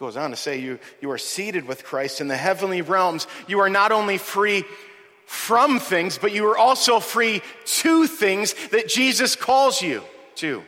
Goes 0.00 0.16
on 0.16 0.30
to 0.30 0.36
say 0.36 0.58
you, 0.58 0.78
you 1.02 1.10
are 1.10 1.18
seated 1.18 1.68
with 1.68 1.84
Christ 1.84 2.22
in 2.22 2.28
the 2.28 2.36
heavenly 2.36 2.80
realms. 2.80 3.26
You 3.46 3.60
are 3.60 3.68
not 3.68 3.92
only 3.92 4.16
free 4.16 4.64
from 5.26 5.78
things, 5.78 6.16
but 6.16 6.32
you 6.32 6.46
are 6.48 6.56
also 6.56 7.00
free 7.00 7.42
to 7.66 8.06
things 8.06 8.54
that 8.70 8.88
Jesus 8.88 9.36
calls 9.36 9.82
you 9.82 10.02
to. 10.36 10.62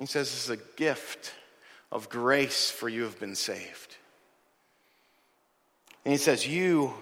He 0.00 0.06
says 0.06 0.30
this 0.30 0.44
is 0.44 0.50
a 0.50 0.62
gift 0.76 1.32
of 1.92 2.08
grace 2.08 2.68
for 2.68 2.88
you 2.88 3.04
have 3.04 3.20
been 3.20 3.36
saved. 3.36 3.96
And 6.04 6.12
he 6.12 6.18
says, 6.18 6.44
You 6.46 6.92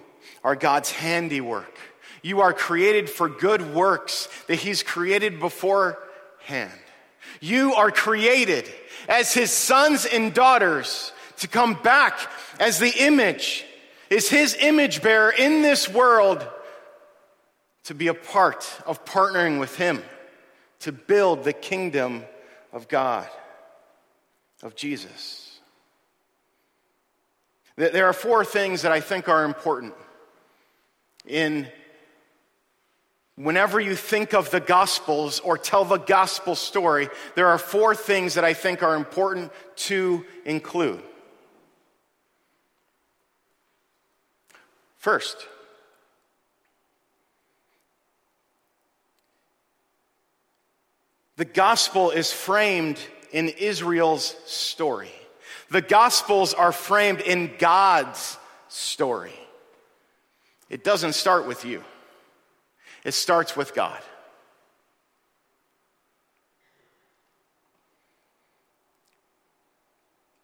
are 0.43 0.55
God's 0.55 0.91
handiwork. 0.91 1.75
You 2.21 2.41
are 2.41 2.53
created 2.53 3.09
for 3.09 3.27
good 3.27 3.73
works 3.73 4.29
that 4.47 4.55
He's 4.55 4.83
created 4.83 5.39
beforehand. 5.39 6.71
You 7.39 7.73
are 7.73 7.91
created 7.91 8.69
as 9.07 9.33
his 9.33 9.51
sons 9.51 10.05
and 10.05 10.33
daughters 10.33 11.11
to 11.37 11.47
come 11.47 11.75
back 11.75 12.19
as 12.59 12.79
the 12.79 12.93
image, 12.97 13.65
is 14.09 14.29
his 14.29 14.55
image 14.59 15.01
bearer 15.01 15.29
in 15.31 15.61
this 15.61 15.87
world 15.87 16.45
to 17.85 17.93
be 17.93 18.07
a 18.07 18.13
part 18.13 18.69
of 18.85 19.05
partnering 19.05 19.59
with 19.59 19.75
him 19.77 20.03
to 20.79 20.91
build 20.91 21.43
the 21.43 21.53
kingdom 21.53 22.23
of 22.73 22.87
God, 22.87 23.27
of 24.61 24.75
Jesus. 24.75 25.59
There 27.75 28.07
are 28.07 28.13
four 28.13 28.43
things 28.43 28.81
that 28.81 28.91
I 28.91 28.99
think 28.99 29.29
are 29.29 29.45
important 29.45 29.93
in 31.25 31.67
Whenever 33.37 33.79
you 33.79 33.95
think 33.95 34.33
of 34.33 34.49
the 34.49 34.59
Gospels 34.59 35.39
or 35.39 35.59
tell 35.59 35.85
the 35.85 35.99
Gospel 35.99 36.55
story, 36.55 37.07
there 37.35 37.47
are 37.47 37.59
four 37.59 37.93
things 37.93 38.33
that 38.33 38.43
I 38.43 38.55
think 38.55 38.81
are 38.81 38.95
important 38.95 39.51
to 39.75 40.25
include. 40.43 41.03
First, 44.97 45.47
the 51.35 51.45
Gospel 51.45 52.09
is 52.09 52.33
framed 52.33 52.99
in 53.31 53.49
Israel's 53.49 54.35
story. 54.47 55.11
The 55.69 55.83
Gospels 55.83 56.55
are 56.55 56.71
framed 56.71 57.21
in 57.21 57.51
God's 57.59 58.35
story. 58.67 59.39
It 60.71 60.83
doesn't 60.83 61.13
start 61.13 61.45
with 61.45 61.65
you. 61.65 61.83
It 63.07 63.13
starts 63.13 63.55
with 63.55 63.73
God. 63.73 64.01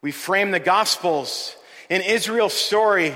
We 0.02 0.14
frame 0.14 0.52
the 0.52 0.62
Gospels 0.62 1.58
in 1.90 2.02
Israel's 2.02 2.54
story, 2.54 3.14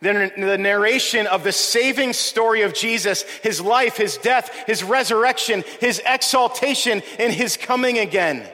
the, 0.00 0.32
the 0.34 0.56
narration 0.56 1.26
of 1.26 1.44
the 1.44 1.52
saving 1.52 2.14
story 2.14 2.62
of 2.62 2.72
Jesus, 2.72 3.24
his 3.42 3.60
life, 3.60 3.98
his 3.98 4.16
death, 4.16 4.50
his 4.66 4.82
resurrection, 4.82 5.62
his 5.78 6.00
exaltation, 6.06 7.02
and 7.18 7.34
his 7.34 7.58
coming 7.58 7.98
again, 7.98 8.48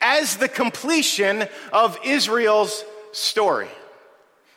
as 0.00 0.38
the 0.38 0.48
completion 0.48 1.46
of 1.70 1.98
Israel's 2.02 2.82
story. 3.12 3.68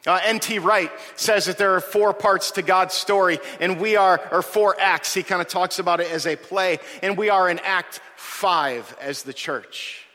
Uh, 0.05 0.19
N.T. 0.25 0.59
Wright 0.59 0.91
says 1.15 1.45
that 1.45 1.57
there 1.57 1.75
are 1.75 1.81
four 1.81 2.13
parts 2.13 2.51
to 2.51 2.61
God's 2.61 2.93
story, 2.93 3.39
and 3.61 3.79
we 3.79 3.95
are, 3.95 4.21
or 4.31 4.41
four 4.41 4.75
acts. 4.79 5.13
He 5.13 5.23
kind 5.23 5.41
of 5.41 5.47
talks 5.47 5.79
about 5.79 6.01
it 6.01 6.11
as 6.11 6.27
a 6.27 6.35
play, 6.35 6.79
and 7.01 7.17
we 7.17 7.29
are 7.29 7.49
in 7.49 7.59
Act 7.59 8.01
Five 8.17 8.95
as 8.99 9.23
the 9.23 9.33
church, 9.33 10.05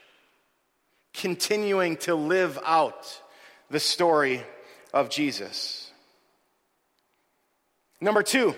continuing 1.13 1.97
to 1.97 2.13
live 2.13 2.59
out 2.63 3.19
the 3.71 3.79
story 3.79 4.43
of 4.93 5.09
Jesus. 5.09 5.91
Number 7.99 8.21
two, 8.21 8.55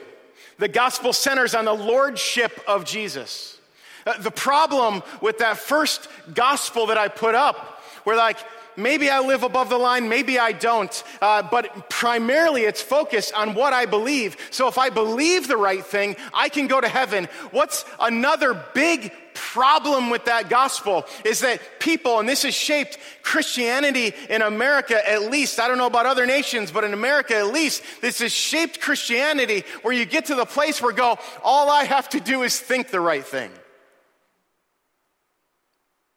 the 0.58 0.68
gospel 0.68 1.14
centers 1.14 1.56
on 1.56 1.66
the 1.66 1.74
lordship 1.74 2.60
of 2.68 2.86
Jesus. 2.86 3.58
Uh, 4.06 4.18
the 4.20 4.32
problem 4.32 5.02
with 5.22 5.38
that 5.40 5.58
first 5.58 6.08
gospel 6.34 6.88
that 6.88 6.98
I 6.98 7.08
put 7.08 7.36
up, 7.36 7.82
where 8.04 8.18
like 8.18 8.38
maybe 8.76 9.10
I 9.10 9.20
live 9.20 9.44
above 9.44 9.70
the 9.70 9.78
line, 9.78 10.10
maybe 10.10 10.40
I 10.40 10.52
don't. 10.52 11.04
Uh, 11.22 11.44
but 11.44 11.90
primarily 11.90 12.64
it's 12.64 12.82
focused 12.82 13.34
on 13.34 13.54
what 13.54 13.74
I 13.74 13.86
believe. 13.86 14.38
So 14.52 14.68
if 14.68 14.78
I 14.78 14.90
believe 14.90 15.48
the 15.48 15.58
right 15.58 15.86
thing, 15.86 16.16
I 16.34 16.50
can 16.50 16.68
go 16.68 16.82
to 16.82 16.88
heaven. 16.88 17.28
What's 17.52 17.86
another 18.00 18.54
big 18.74 19.12
problem 19.34 20.10
with 20.10 20.26
that 20.26 20.50
gospel 20.50 21.06
is 21.24 21.40
that 21.40 21.62
people, 21.80 22.20
and 22.20 22.28
this 22.28 22.44
has 22.44 22.54
shaped 22.54 22.98
Christianity 23.24 24.14
in 24.30 24.42
America 24.42 25.10
at 25.10 25.24
least, 25.32 25.60
I 25.60 25.68
don't 25.68 25.78
know 25.78 25.88
about 25.88 26.06
other 26.06 26.26
nations, 26.26 26.72
but 26.72 26.84
in 26.84 26.94
America 26.94 27.36
at 27.36 27.48
least, 27.48 27.84
this 28.02 28.20
has 28.20 28.32
shaped 28.32 28.82
Christianity 28.82 29.64
where 29.82 29.94
you 29.94 30.06
get 30.06 30.26
to 30.26 30.36
the 30.36 30.46
place 30.46 30.82
where 30.82 30.92
go, 30.92 31.18
all 31.44 31.70
I 31.70 31.86
have 31.86 32.10
to 32.10 32.20
do 32.20 32.44
is 32.44 32.60
think 32.60 32.90
the 32.90 33.00
right 33.00 33.26
thing. 33.26 33.52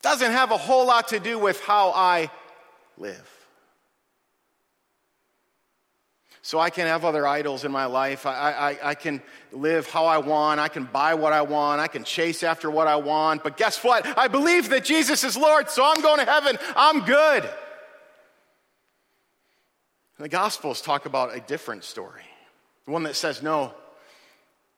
Doesn't 0.03 0.33
have 0.33 0.51
a 0.51 0.59
whole 0.59 0.87
lot 0.87 1.09
to 1.09 1.21
do 1.21 1.39
with 1.39 1.61
how 1.63 1.91
I 1.91 2.31
live. 2.99 3.45
So 6.43 6.61
I 6.61 6.69
can 6.69 6.87
have 6.87 7.07
other 7.07 7.27
idols 7.27 7.65
in 7.65 7.73
my 7.73 7.87
life. 7.87 8.27
I, 8.27 8.53
I, 8.53 8.91
I, 8.91 8.95
can 8.95 9.23
live 9.51 9.89
how 9.89 10.05
I 10.05 10.19
want. 10.19 10.61
I 10.61 10.69
can 10.69 10.85
buy 10.85 11.15
what 11.15 11.33
I 11.33 11.41
want. 11.41 11.81
I 11.81 11.87
can 11.87 12.05
chase 12.05 12.43
after 12.43 12.71
what 12.71 12.87
I 12.87 12.97
want. 12.97 13.43
But 13.43 13.57
guess 13.57 13.83
what? 13.83 14.07
I 14.19 14.29
believe 14.29 14.69
that 14.69 14.85
Jesus 14.85 15.25
is 15.25 15.39
Lord, 15.39 15.71
so 15.71 15.83
I'm 15.83 16.03
going 16.03 16.19
to 16.19 16.31
heaven. 16.31 16.59
I'm 16.77 17.01
good. 17.07 17.49
The 20.19 20.29
Gospels 20.29 20.83
talk 20.83 21.07
about 21.07 21.35
a 21.35 21.41
different 21.41 21.83
story. 21.83 22.23
The 22.85 22.91
one 22.91 23.05
that 23.05 23.17
says, 23.17 23.43
no, 23.43 23.73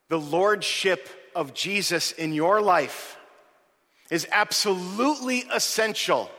the 0.08 0.20
Lordship 0.20 1.08
of 1.34 1.52
Jesus 1.52 2.12
in 2.12 2.32
your 2.32 2.62
life 2.62 3.18
is 4.08 4.26
absolutely 4.30 5.44
essential 5.52 6.30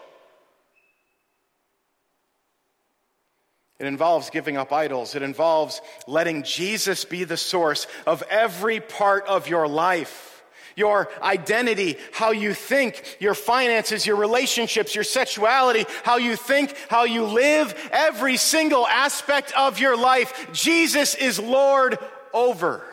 It 3.79 3.85
involves 3.85 4.31
giving 4.31 4.57
up 4.57 4.73
idols. 4.73 5.13
It 5.13 5.21
involves 5.21 5.81
letting 6.07 6.43
Jesus 6.43 7.05
be 7.05 7.23
the 7.23 7.37
source 7.37 7.85
of 8.07 8.23
every 8.29 8.79
part 8.79 9.27
of 9.27 9.47
your 9.47 9.67
life. 9.67 10.43
Your 10.75 11.09
identity, 11.21 11.97
how 12.11 12.31
you 12.31 12.53
think, 12.53 13.17
your 13.19 13.33
finances, 13.33 14.05
your 14.05 14.15
relationships, 14.15 14.93
your 14.93 15.03
sexuality, 15.03 15.85
how 16.03 16.17
you 16.17 16.35
think, 16.35 16.75
how 16.87 17.03
you 17.03 17.23
live, 17.23 17.73
every 17.91 18.37
single 18.37 18.85
aspect 18.87 19.53
of 19.57 19.79
your 19.79 19.97
life, 19.97 20.49
Jesus 20.53 21.15
is 21.15 21.39
Lord 21.39 21.97
over. 22.33 22.83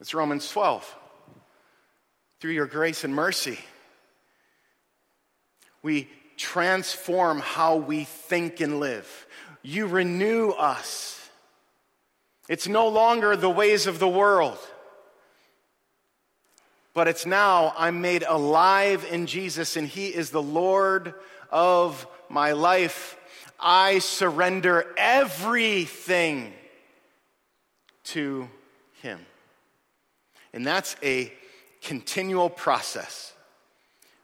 It's 0.00 0.14
Romans 0.14 0.48
12. 0.50 0.96
Through 2.40 2.52
your 2.52 2.66
grace 2.66 3.04
and 3.04 3.14
mercy, 3.14 3.58
we 5.82 6.08
transform 6.36 7.40
how 7.40 7.76
we 7.76 8.04
think 8.04 8.60
and 8.60 8.80
live. 8.80 9.26
You 9.62 9.86
renew 9.86 10.50
us. 10.50 11.14
It's 12.48 12.68
no 12.68 12.88
longer 12.88 13.36
the 13.36 13.50
ways 13.50 13.86
of 13.86 13.98
the 13.98 14.08
world, 14.08 14.58
but 16.94 17.06
it's 17.06 17.26
now 17.26 17.74
I'm 17.76 18.00
made 18.00 18.22
alive 18.22 19.06
in 19.10 19.26
Jesus 19.26 19.76
and 19.76 19.86
He 19.86 20.08
is 20.08 20.30
the 20.30 20.42
Lord 20.42 21.14
of 21.50 22.06
my 22.28 22.52
life. 22.52 23.16
I 23.60 23.98
surrender 23.98 24.86
everything 24.96 26.54
to 28.04 28.48
Him. 29.02 29.20
And 30.52 30.66
that's 30.66 30.96
a 31.02 31.32
continual 31.82 32.48
process 32.48 33.34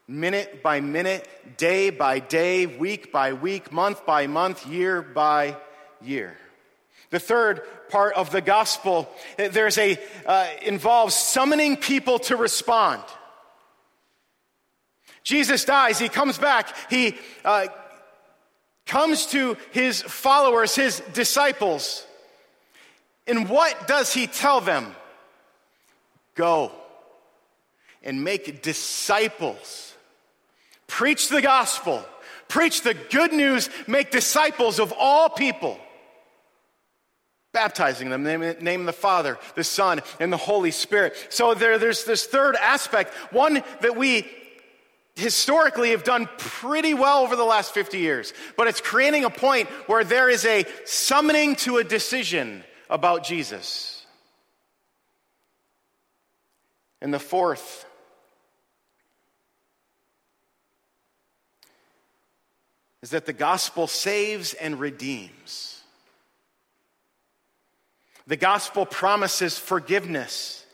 minute 0.07 0.61
by 0.61 0.81
minute, 0.81 1.27
day 1.57 1.89
by 1.89 2.19
day, 2.19 2.65
week 2.65 3.11
by 3.11 3.33
week, 3.33 3.71
month 3.71 4.05
by 4.05 4.27
month, 4.27 4.67
year 4.67 5.01
by 5.01 5.57
year. 6.01 6.37
The 7.09 7.19
third 7.19 7.61
part 7.89 8.15
of 8.15 8.31
the 8.31 8.41
gospel, 8.41 9.09
there's 9.37 9.77
a 9.77 9.97
uh, 10.25 10.47
involves 10.63 11.15
summoning 11.15 11.77
people 11.77 12.19
to 12.19 12.35
respond. 12.35 13.03
Jesus 15.23 15.65
dies, 15.65 15.97
he 15.97 16.09
comes 16.09 16.37
back, 16.37 16.75
he 16.89 17.17
uh, 17.43 17.67
comes 18.85 19.25
to 19.27 19.57
his 19.71 20.01
followers, 20.03 20.75
his 20.75 20.99
disciples. 21.13 22.05
And 23.25 23.49
what 23.49 23.87
does 23.87 24.13
he 24.13 24.27
tell 24.27 24.61
them? 24.61 24.95
Go 26.35 26.71
and 28.03 28.23
make 28.23 28.61
disciples 28.61 29.94
Preach 30.87 31.29
the 31.29 31.41
gospel. 31.41 32.05
Preach 32.47 32.81
the 32.81 32.93
good 32.93 33.33
news. 33.33 33.69
Make 33.87 34.11
disciples 34.11 34.79
of 34.79 34.93
all 34.97 35.29
people. 35.29 35.79
Baptizing 37.53 38.09
them, 38.09 38.23
name, 38.23 38.85
the 38.85 38.93
Father, 38.93 39.37
the 39.55 39.63
Son, 39.63 40.01
and 40.19 40.31
the 40.31 40.37
Holy 40.37 40.71
Spirit. 40.71 41.15
So 41.29 41.53
there, 41.53 41.79
there's 41.79 42.03
this 42.03 42.25
third 42.25 42.55
aspect, 42.57 43.13
one 43.31 43.63
that 43.81 43.95
we 43.95 44.27
historically 45.15 45.91
have 45.91 46.03
done 46.03 46.27
pretty 46.37 46.93
well 46.93 47.23
over 47.23 47.37
the 47.37 47.45
last 47.45 47.73
50 47.73 47.97
years, 47.97 48.33
but 48.57 48.67
it's 48.67 48.81
creating 48.81 49.23
a 49.23 49.29
point 49.29 49.69
where 49.87 50.03
there 50.03 50.29
is 50.29 50.45
a 50.45 50.65
summoning 50.83 51.55
to 51.55 51.77
a 51.77 51.83
decision 51.83 52.63
about 52.89 53.23
Jesus. 53.23 54.05
And 57.01 57.13
the 57.13 57.19
fourth 57.19 57.85
is 63.05 63.11
that 63.11 63.27
the 63.27 63.33
gospel 63.33 63.85
saves 63.85 64.55
and 64.55 64.79
redeems. 64.79 65.83
The 68.25 68.35
gospel 68.35 68.87
promises 68.87 69.59
forgiveness, 69.59 70.65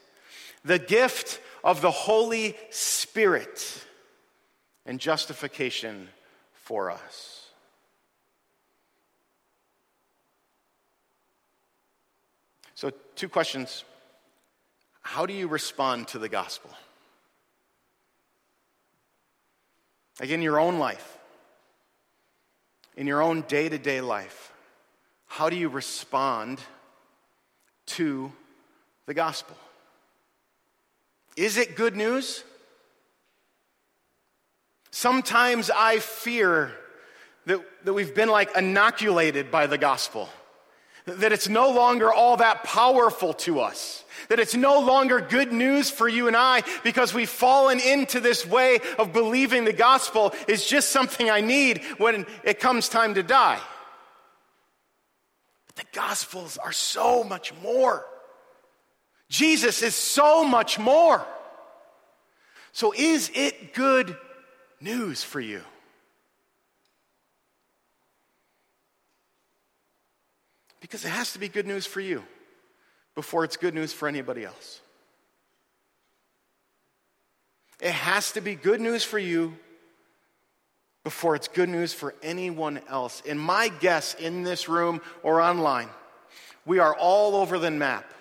the 0.64 0.78
gift 0.78 1.42
of 1.62 1.82
the 1.82 1.90
Holy 1.90 2.56
Spirit, 2.70 3.84
and 4.86 4.98
justification 4.98 6.08
for 6.54 6.90
us. 6.90 7.50
So, 12.74 12.92
two 13.14 13.28
questions. 13.28 13.84
How 15.02 15.26
do 15.26 15.34
you 15.34 15.48
respond 15.48 16.08
to 16.08 16.18
the 16.18 16.30
gospel? 16.30 16.70
Like 20.18 20.30
in 20.30 20.40
your 20.40 20.58
own 20.58 20.78
life 20.78 21.18
in 22.96 23.06
your 23.06 23.22
own 23.22 23.42
day 23.42 23.68
to 23.68 23.78
day 23.78 24.00
life, 24.00 24.52
how 25.26 25.48
do 25.48 25.56
you 25.56 25.68
respond 25.68 26.60
to 27.86 28.32
the 29.06 29.14
gospel? 29.14 29.56
Is 31.36 31.56
it 31.56 31.76
good 31.76 31.96
news? 31.96 32.44
Sometimes 34.90 35.70
I 35.70 35.98
fear 35.98 36.72
that, 37.46 37.60
that 37.84 37.92
we've 37.94 38.14
been 38.14 38.28
like 38.28 38.54
inoculated 38.56 39.50
by 39.50 39.66
the 39.66 39.78
gospel, 39.78 40.28
that 41.06 41.32
it's 41.32 41.48
no 41.48 41.70
longer 41.70 42.12
all 42.12 42.36
that 42.36 42.64
powerful 42.64 43.32
to 43.34 43.60
us, 43.60 44.04
that 44.28 44.38
it's 44.38 44.54
no 44.54 44.80
longer 44.80 45.20
good 45.20 45.52
news 45.52 45.90
for 45.90 46.08
you 46.08 46.28
and 46.28 46.36
I 46.36 46.62
because 46.84 47.12
we've 47.12 47.28
fallen 47.28 47.80
into 47.80 48.20
this 48.20 48.46
way 48.46 48.78
of 48.98 49.12
believing 49.12 49.64
the 49.64 49.72
gospel 49.72 50.32
is 50.46 50.64
just 50.66 50.90
something 50.90 51.28
I 51.28 51.40
need 51.40 51.82
when 51.98 52.26
it 52.44 52.60
comes 52.60 52.88
time 52.88 53.14
to 53.14 53.22
die. 53.22 53.60
But 55.66 55.76
the 55.76 55.98
gospels 55.98 56.56
are 56.58 56.72
so 56.72 57.24
much 57.24 57.52
more. 57.62 58.06
Jesus 59.28 59.82
is 59.82 59.94
so 59.94 60.44
much 60.44 60.78
more. 60.78 61.26
So, 62.72 62.92
is 62.96 63.30
it 63.34 63.74
good 63.74 64.16
news 64.80 65.22
for 65.22 65.40
you? 65.40 65.62
Because 70.82 71.04
it 71.04 71.10
has 71.10 71.32
to 71.32 71.38
be 71.38 71.48
good 71.48 71.66
news 71.66 71.86
for 71.86 72.00
you 72.00 72.22
before 73.14 73.44
it's 73.44 73.56
good 73.56 73.72
news 73.72 73.92
for 73.92 74.08
anybody 74.08 74.44
else. 74.44 74.80
It 77.80 77.92
has 77.92 78.32
to 78.32 78.40
be 78.40 78.56
good 78.56 78.80
news 78.80 79.04
for 79.04 79.18
you 79.18 79.54
before 81.04 81.34
it's 81.34 81.48
good 81.48 81.68
news 81.68 81.92
for 81.92 82.14
anyone 82.22 82.80
else. 82.88 83.22
In 83.22 83.38
my 83.38 83.68
guess, 83.68 84.14
in 84.14 84.42
this 84.42 84.68
room 84.68 85.00
or 85.22 85.40
online, 85.40 85.88
we 86.66 86.80
are 86.80 86.94
all 86.94 87.36
over 87.36 87.58
the 87.58 87.70
map 87.70 88.12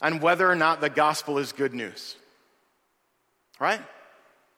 on 0.00 0.20
whether 0.20 0.48
or 0.48 0.56
not 0.56 0.80
the 0.80 0.90
gospel 0.90 1.38
is 1.38 1.52
good 1.52 1.72
news. 1.72 2.16
Right? 3.60 3.80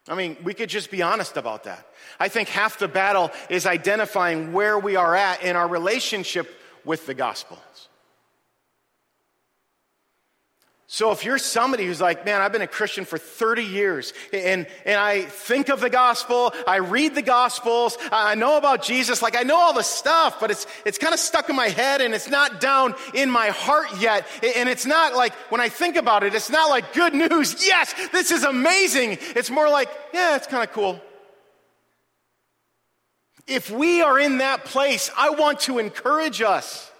I 0.08 0.14
mean, 0.14 0.36
we 0.44 0.54
could 0.54 0.68
just 0.70 0.90
be 0.90 1.02
honest 1.02 1.36
about 1.36 1.64
that. 1.64 1.86
I 2.18 2.28
think 2.28 2.48
half 2.48 2.78
the 2.78 2.88
battle 2.88 3.30
is 3.50 3.66
identifying 3.66 4.52
where 4.54 4.78
we 4.78 4.96
are 4.96 5.14
at 5.14 5.42
in 5.42 5.56
our 5.56 5.68
relationship 5.68 6.50
with 6.84 7.06
the 7.06 7.14
gospels. 7.14 7.88
So 10.94 11.10
if 11.10 11.24
you're 11.24 11.38
somebody 11.38 11.86
who's 11.86 12.00
like, 12.00 12.24
man, 12.24 12.40
I've 12.40 12.52
been 12.52 12.62
a 12.62 12.68
Christian 12.68 13.04
for 13.04 13.18
30 13.18 13.64
years 13.64 14.12
and, 14.32 14.64
and 14.84 14.96
I 14.96 15.22
think 15.22 15.68
of 15.68 15.80
the 15.80 15.90
gospel, 15.90 16.54
I 16.68 16.76
read 16.76 17.16
the 17.16 17.22
gospels, 17.22 17.98
I 18.12 18.36
know 18.36 18.58
about 18.58 18.84
Jesus, 18.84 19.20
like 19.20 19.36
I 19.36 19.42
know 19.42 19.56
all 19.56 19.72
the 19.72 19.82
stuff, 19.82 20.38
but 20.38 20.52
it's, 20.52 20.68
it's 20.86 20.98
kind 20.98 21.12
of 21.12 21.18
stuck 21.18 21.50
in 21.50 21.56
my 21.56 21.68
head 21.68 22.00
and 22.00 22.14
it's 22.14 22.30
not 22.30 22.60
down 22.60 22.94
in 23.12 23.28
my 23.28 23.48
heart 23.48 23.88
yet. 23.98 24.24
And 24.56 24.68
it's 24.68 24.86
not 24.86 25.16
like, 25.16 25.32
when 25.50 25.60
I 25.60 25.68
think 25.68 25.96
about 25.96 26.22
it, 26.22 26.32
it's 26.32 26.50
not 26.50 26.70
like 26.70 26.92
good 26.92 27.12
news. 27.12 27.66
Yes, 27.66 27.92
this 28.12 28.30
is 28.30 28.44
amazing. 28.44 29.18
It's 29.34 29.50
more 29.50 29.68
like, 29.68 29.88
yeah, 30.12 30.36
it's 30.36 30.46
kind 30.46 30.62
of 30.62 30.72
cool. 30.72 31.00
If 33.46 33.70
we 33.70 34.00
are 34.02 34.18
in 34.18 34.38
that 34.38 34.64
place, 34.64 35.10
I 35.16 35.30
want 35.30 35.60
to 35.60 35.78
encourage 35.78 36.40
us. 36.40 36.90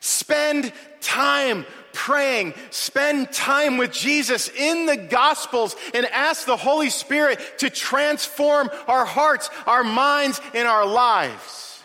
Spend 0.00 0.72
time 1.00 1.66
praying, 1.92 2.54
spend 2.70 3.32
time 3.32 3.78
with 3.78 3.92
Jesus 3.92 4.48
in 4.48 4.86
the 4.86 4.96
Gospels, 4.96 5.76
and 5.94 6.04
ask 6.06 6.44
the 6.44 6.56
Holy 6.56 6.90
Spirit 6.90 7.40
to 7.58 7.70
transform 7.70 8.68
our 8.88 9.04
hearts, 9.04 9.48
our 9.66 9.84
minds, 9.84 10.40
and 10.54 10.66
our 10.68 10.84
lives. 10.84 11.82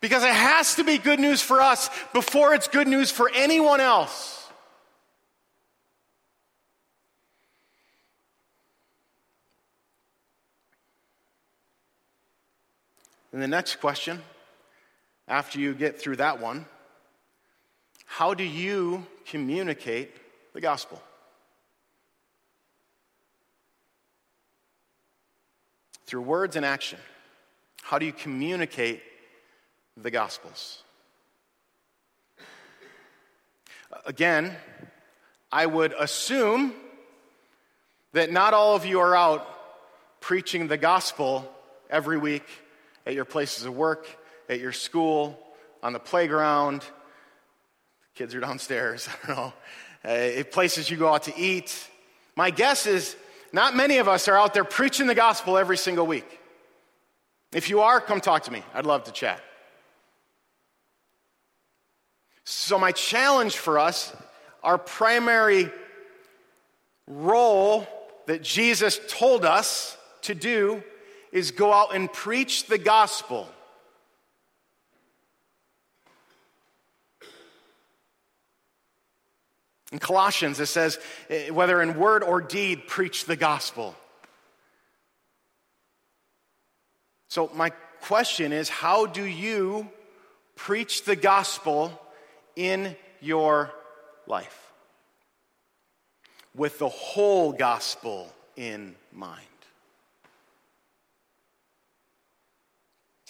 Because 0.00 0.24
it 0.24 0.34
has 0.34 0.76
to 0.76 0.84
be 0.84 0.98
good 0.98 1.20
news 1.20 1.40
for 1.40 1.60
us 1.60 1.90
before 2.12 2.54
it's 2.54 2.68
good 2.68 2.88
news 2.88 3.10
for 3.10 3.30
anyone 3.34 3.80
else. 3.80 4.29
And 13.32 13.40
the 13.40 13.48
next 13.48 13.76
question, 13.76 14.20
after 15.28 15.60
you 15.60 15.72
get 15.74 16.00
through 16.00 16.16
that 16.16 16.40
one, 16.40 16.66
how 18.04 18.34
do 18.34 18.42
you 18.42 19.06
communicate 19.26 20.10
the 20.52 20.60
gospel? 20.60 21.00
Through 26.06 26.22
words 26.22 26.56
and 26.56 26.66
action. 26.66 26.98
How 27.82 28.00
do 28.00 28.06
you 28.06 28.12
communicate 28.12 29.00
the 29.96 30.10
gospels? 30.10 30.82
Again, 34.06 34.56
I 35.52 35.66
would 35.66 35.94
assume 35.98 36.74
that 38.12 38.32
not 38.32 38.54
all 38.54 38.74
of 38.74 38.84
you 38.84 38.98
are 38.98 39.14
out 39.14 39.46
preaching 40.20 40.66
the 40.66 40.76
gospel 40.76 41.48
every 41.88 42.18
week 42.18 42.44
at 43.06 43.14
your 43.14 43.24
places 43.24 43.64
of 43.64 43.74
work, 43.76 44.06
at 44.48 44.60
your 44.60 44.72
school, 44.72 45.38
on 45.82 45.92
the 45.92 45.98
playground, 45.98 46.84
Kids 48.20 48.34
are 48.34 48.40
downstairs. 48.40 49.08
I 49.24 49.26
don't 49.26 49.36
know. 49.36 49.52
Uh, 50.04 50.44
places 50.44 50.90
you 50.90 50.96
go 50.98 51.08
out 51.08 51.22
to 51.22 51.38
eat. 51.38 51.88
My 52.36 52.50
guess 52.50 52.86
is 52.86 53.16
not 53.52 53.74
many 53.74 53.96
of 53.98 54.08
us 54.08 54.28
are 54.28 54.36
out 54.36 54.52
there 54.52 54.64
preaching 54.64 55.06
the 55.06 55.14
gospel 55.14 55.56
every 55.56 55.76
single 55.76 56.06
week. 56.06 56.38
If 57.52 57.70
you 57.70 57.80
are, 57.80 58.00
come 58.00 58.20
talk 58.20 58.44
to 58.44 58.52
me. 58.52 58.62
I'd 58.74 58.86
love 58.86 59.04
to 59.04 59.12
chat. 59.12 59.42
So, 62.44 62.78
my 62.78 62.92
challenge 62.92 63.56
for 63.56 63.78
us, 63.78 64.14
our 64.62 64.76
primary 64.76 65.70
role 67.06 67.86
that 68.26 68.42
Jesus 68.42 69.00
told 69.08 69.44
us 69.44 69.96
to 70.22 70.34
do 70.34 70.82
is 71.32 71.50
go 71.50 71.72
out 71.72 71.94
and 71.94 72.12
preach 72.12 72.66
the 72.66 72.78
gospel. 72.78 73.48
In 79.92 79.98
Colossians, 79.98 80.60
it 80.60 80.66
says, 80.66 80.98
eh, 81.28 81.50
whether 81.50 81.82
in 81.82 81.98
word 81.98 82.22
or 82.22 82.40
deed, 82.40 82.86
preach 82.86 83.24
the 83.24 83.36
gospel. 83.36 83.96
So, 87.28 87.50
my 87.54 87.70
question 88.02 88.52
is 88.52 88.68
how 88.68 89.06
do 89.06 89.24
you 89.24 89.88
preach 90.54 91.04
the 91.04 91.16
gospel 91.16 91.92
in 92.54 92.96
your 93.20 93.72
life? 94.26 94.72
With 96.54 96.78
the 96.78 96.88
whole 96.88 97.52
gospel 97.52 98.32
in 98.56 98.94
mind. 99.12 99.49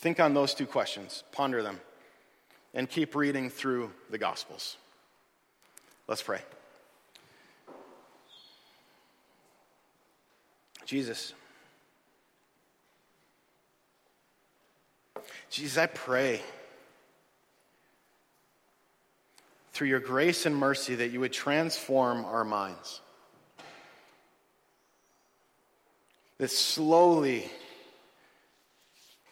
Think 0.00 0.18
on 0.18 0.32
those 0.32 0.54
two 0.54 0.64
questions, 0.64 1.24
ponder 1.30 1.62
them, 1.62 1.78
and 2.72 2.88
keep 2.88 3.14
reading 3.14 3.50
through 3.50 3.92
the 4.08 4.16
gospels. 4.16 4.78
Let's 6.08 6.22
pray. 6.22 6.40
Jesus. 10.86 11.34
Jesus, 15.50 15.76
I 15.76 15.84
pray 15.84 16.40
through 19.74 19.88
your 19.88 20.00
grace 20.00 20.46
and 20.46 20.56
mercy 20.56 20.94
that 20.94 21.10
you 21.10 21.20
would 21.20 21.34
transform 21.34 22.24
our 22.24 22.46
minds. 22.46 23.02
That 26.38 26.50
slowly 26.50 27.50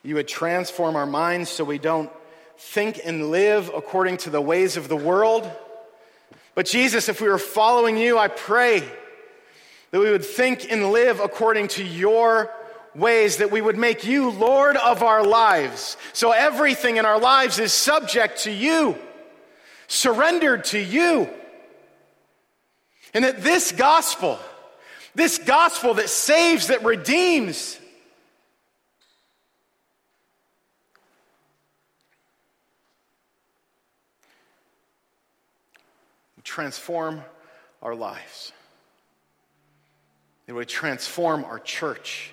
you 0.02 0.14
would 0.14 0.28
transform 0.28 0.96
our 0.96 1.06
minds 1.06 1.50
so 1.50 1.64
we 1.64 1.78
don't 1.78 2.11
think 2.56 3.00
and 3.04 3.30
live 3.30 3.70
according 3.74 4.16
to 4.18 4.30
the 4.30 4.40
ways 4.40 4.76
of 4.76 4.88
the 4.88 4.96
world 4.96 5.50
but 6.58 6.66
Jesus, 6.66 7.08
if 7.08 7.20
we 7.20 7.28
were 7.28 7.38
following 7.38 7.96
you, 7.96 8.18
I 8.18 8.26
pray 8.26 8.80
that 9.92 10.00
we 10.00 10.11
would 10.11 10.24
think 10.24 10.72
and 10.72 10.90
live 10.90 11.20
according 11.20 11.68
to 11.68 11.84
your 11.84 12.52
ways, 12.96 13.37
that 13.37 13.52
we 13.52 13.61
would 13.61 13.78
make 13.78 14.02
you 14.02 14.30
Lord 14.30 14.76
of 14.76 15.04
our 15.04 15.24
lives. 15.24 15.96
So 16.12 16.32
everything 16.32 16.96
in 16.96 17.06
our 17.06 17.20
lives 17.20 17.61
is 17.61 17.72
subject 17.72 18.40
to 18.40 18.50
you, 18.50 18.98
surrendered 19.87 20.64
to 20.64 20.80
you. 20.80 21.30
And 23.14 23.22
that 23.22 23.44
this 23.44 23.70
gospel, 23.70 24.37
this 25.14 25.38
gospel 25.38 25.94
that 25.94 26.11
saves, 26.11 26.66
that 26.66 26.82
redeems, 26.82 27.78
transform 36.48 37.22
our 37.82 37.94
lives. 37.94 38.52
It 40.46 40.52
would 40.52 40.68
transform 40.68 41.44
our 41.44 41.58
church. 41.58 42.32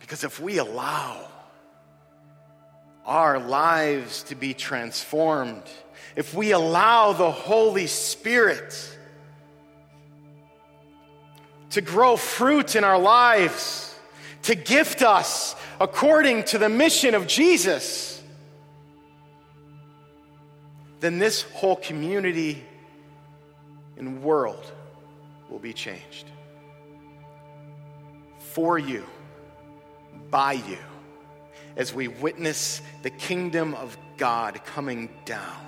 Because 0.00 0.24
if 0.24 0.40
we 0.40 0.58
allow 0.58 1.28
our 3.04 3.38
lives 3.38 4.22
to 4.24 4.34
be 4.34 4.54
transformed, 4.54 5.62
if 6.16 6.32
we 6.34 6.52
allow 6.52 7.12
the 7.12 7.30
Holy 7.30 7.86
Spirit 7.86 8.74
to 11.70 11.82
grow 11.82 12.16
fruit 12.16 12.76
in 12.76 12.84
our 12.84 12.98
lives, 12.98 13.94
to 14.42 14.54
gift 14.54 15.02
us 15.02 15.54
according 15.80 16.44
to 16.44 16.58
the 16.58 16.68
mission 16.68 17.14
of 17.14 17.26
Jesus, 17.26 18.13
then 21.04 21.18
this 21.18 21.42
whole 21.42 21.76
community 21.76 22.64
and 23.98 24.22
world 24.22 24.72
will 25.50 25.58
be 25.58 25.74
changed. 25.74 26.24
For 28.38 28.78
you, 28.78 29.04
by 30.30 30.54
you, 30.54 30.78
as 31.76 31.92
we 31.92 32.08
witness 32.08 32.80
the 33.02 33.10
kingdom 33.10 33.74
of 33.74 33.98
God 34.16 34.64
coming 34.64 35.10
down. 35.26 35.60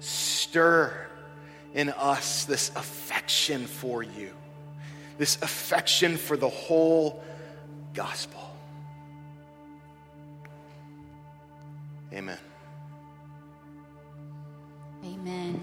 Stir 0.00 1.06
in 1.72 1.88
us 1.88 2.44
this 2.44 2.70
affection 2.76 3.66
for 3.66 4.02
you, 4.02 4.34
this 5.16 5.40
affection 5.40 6.18
for 6.18 6.36
the 6.36 6.50
whole 6.50 7.24
gospel. 7.94 8.47
Amen. 12.12 12.38
Amen. 15.04 15.60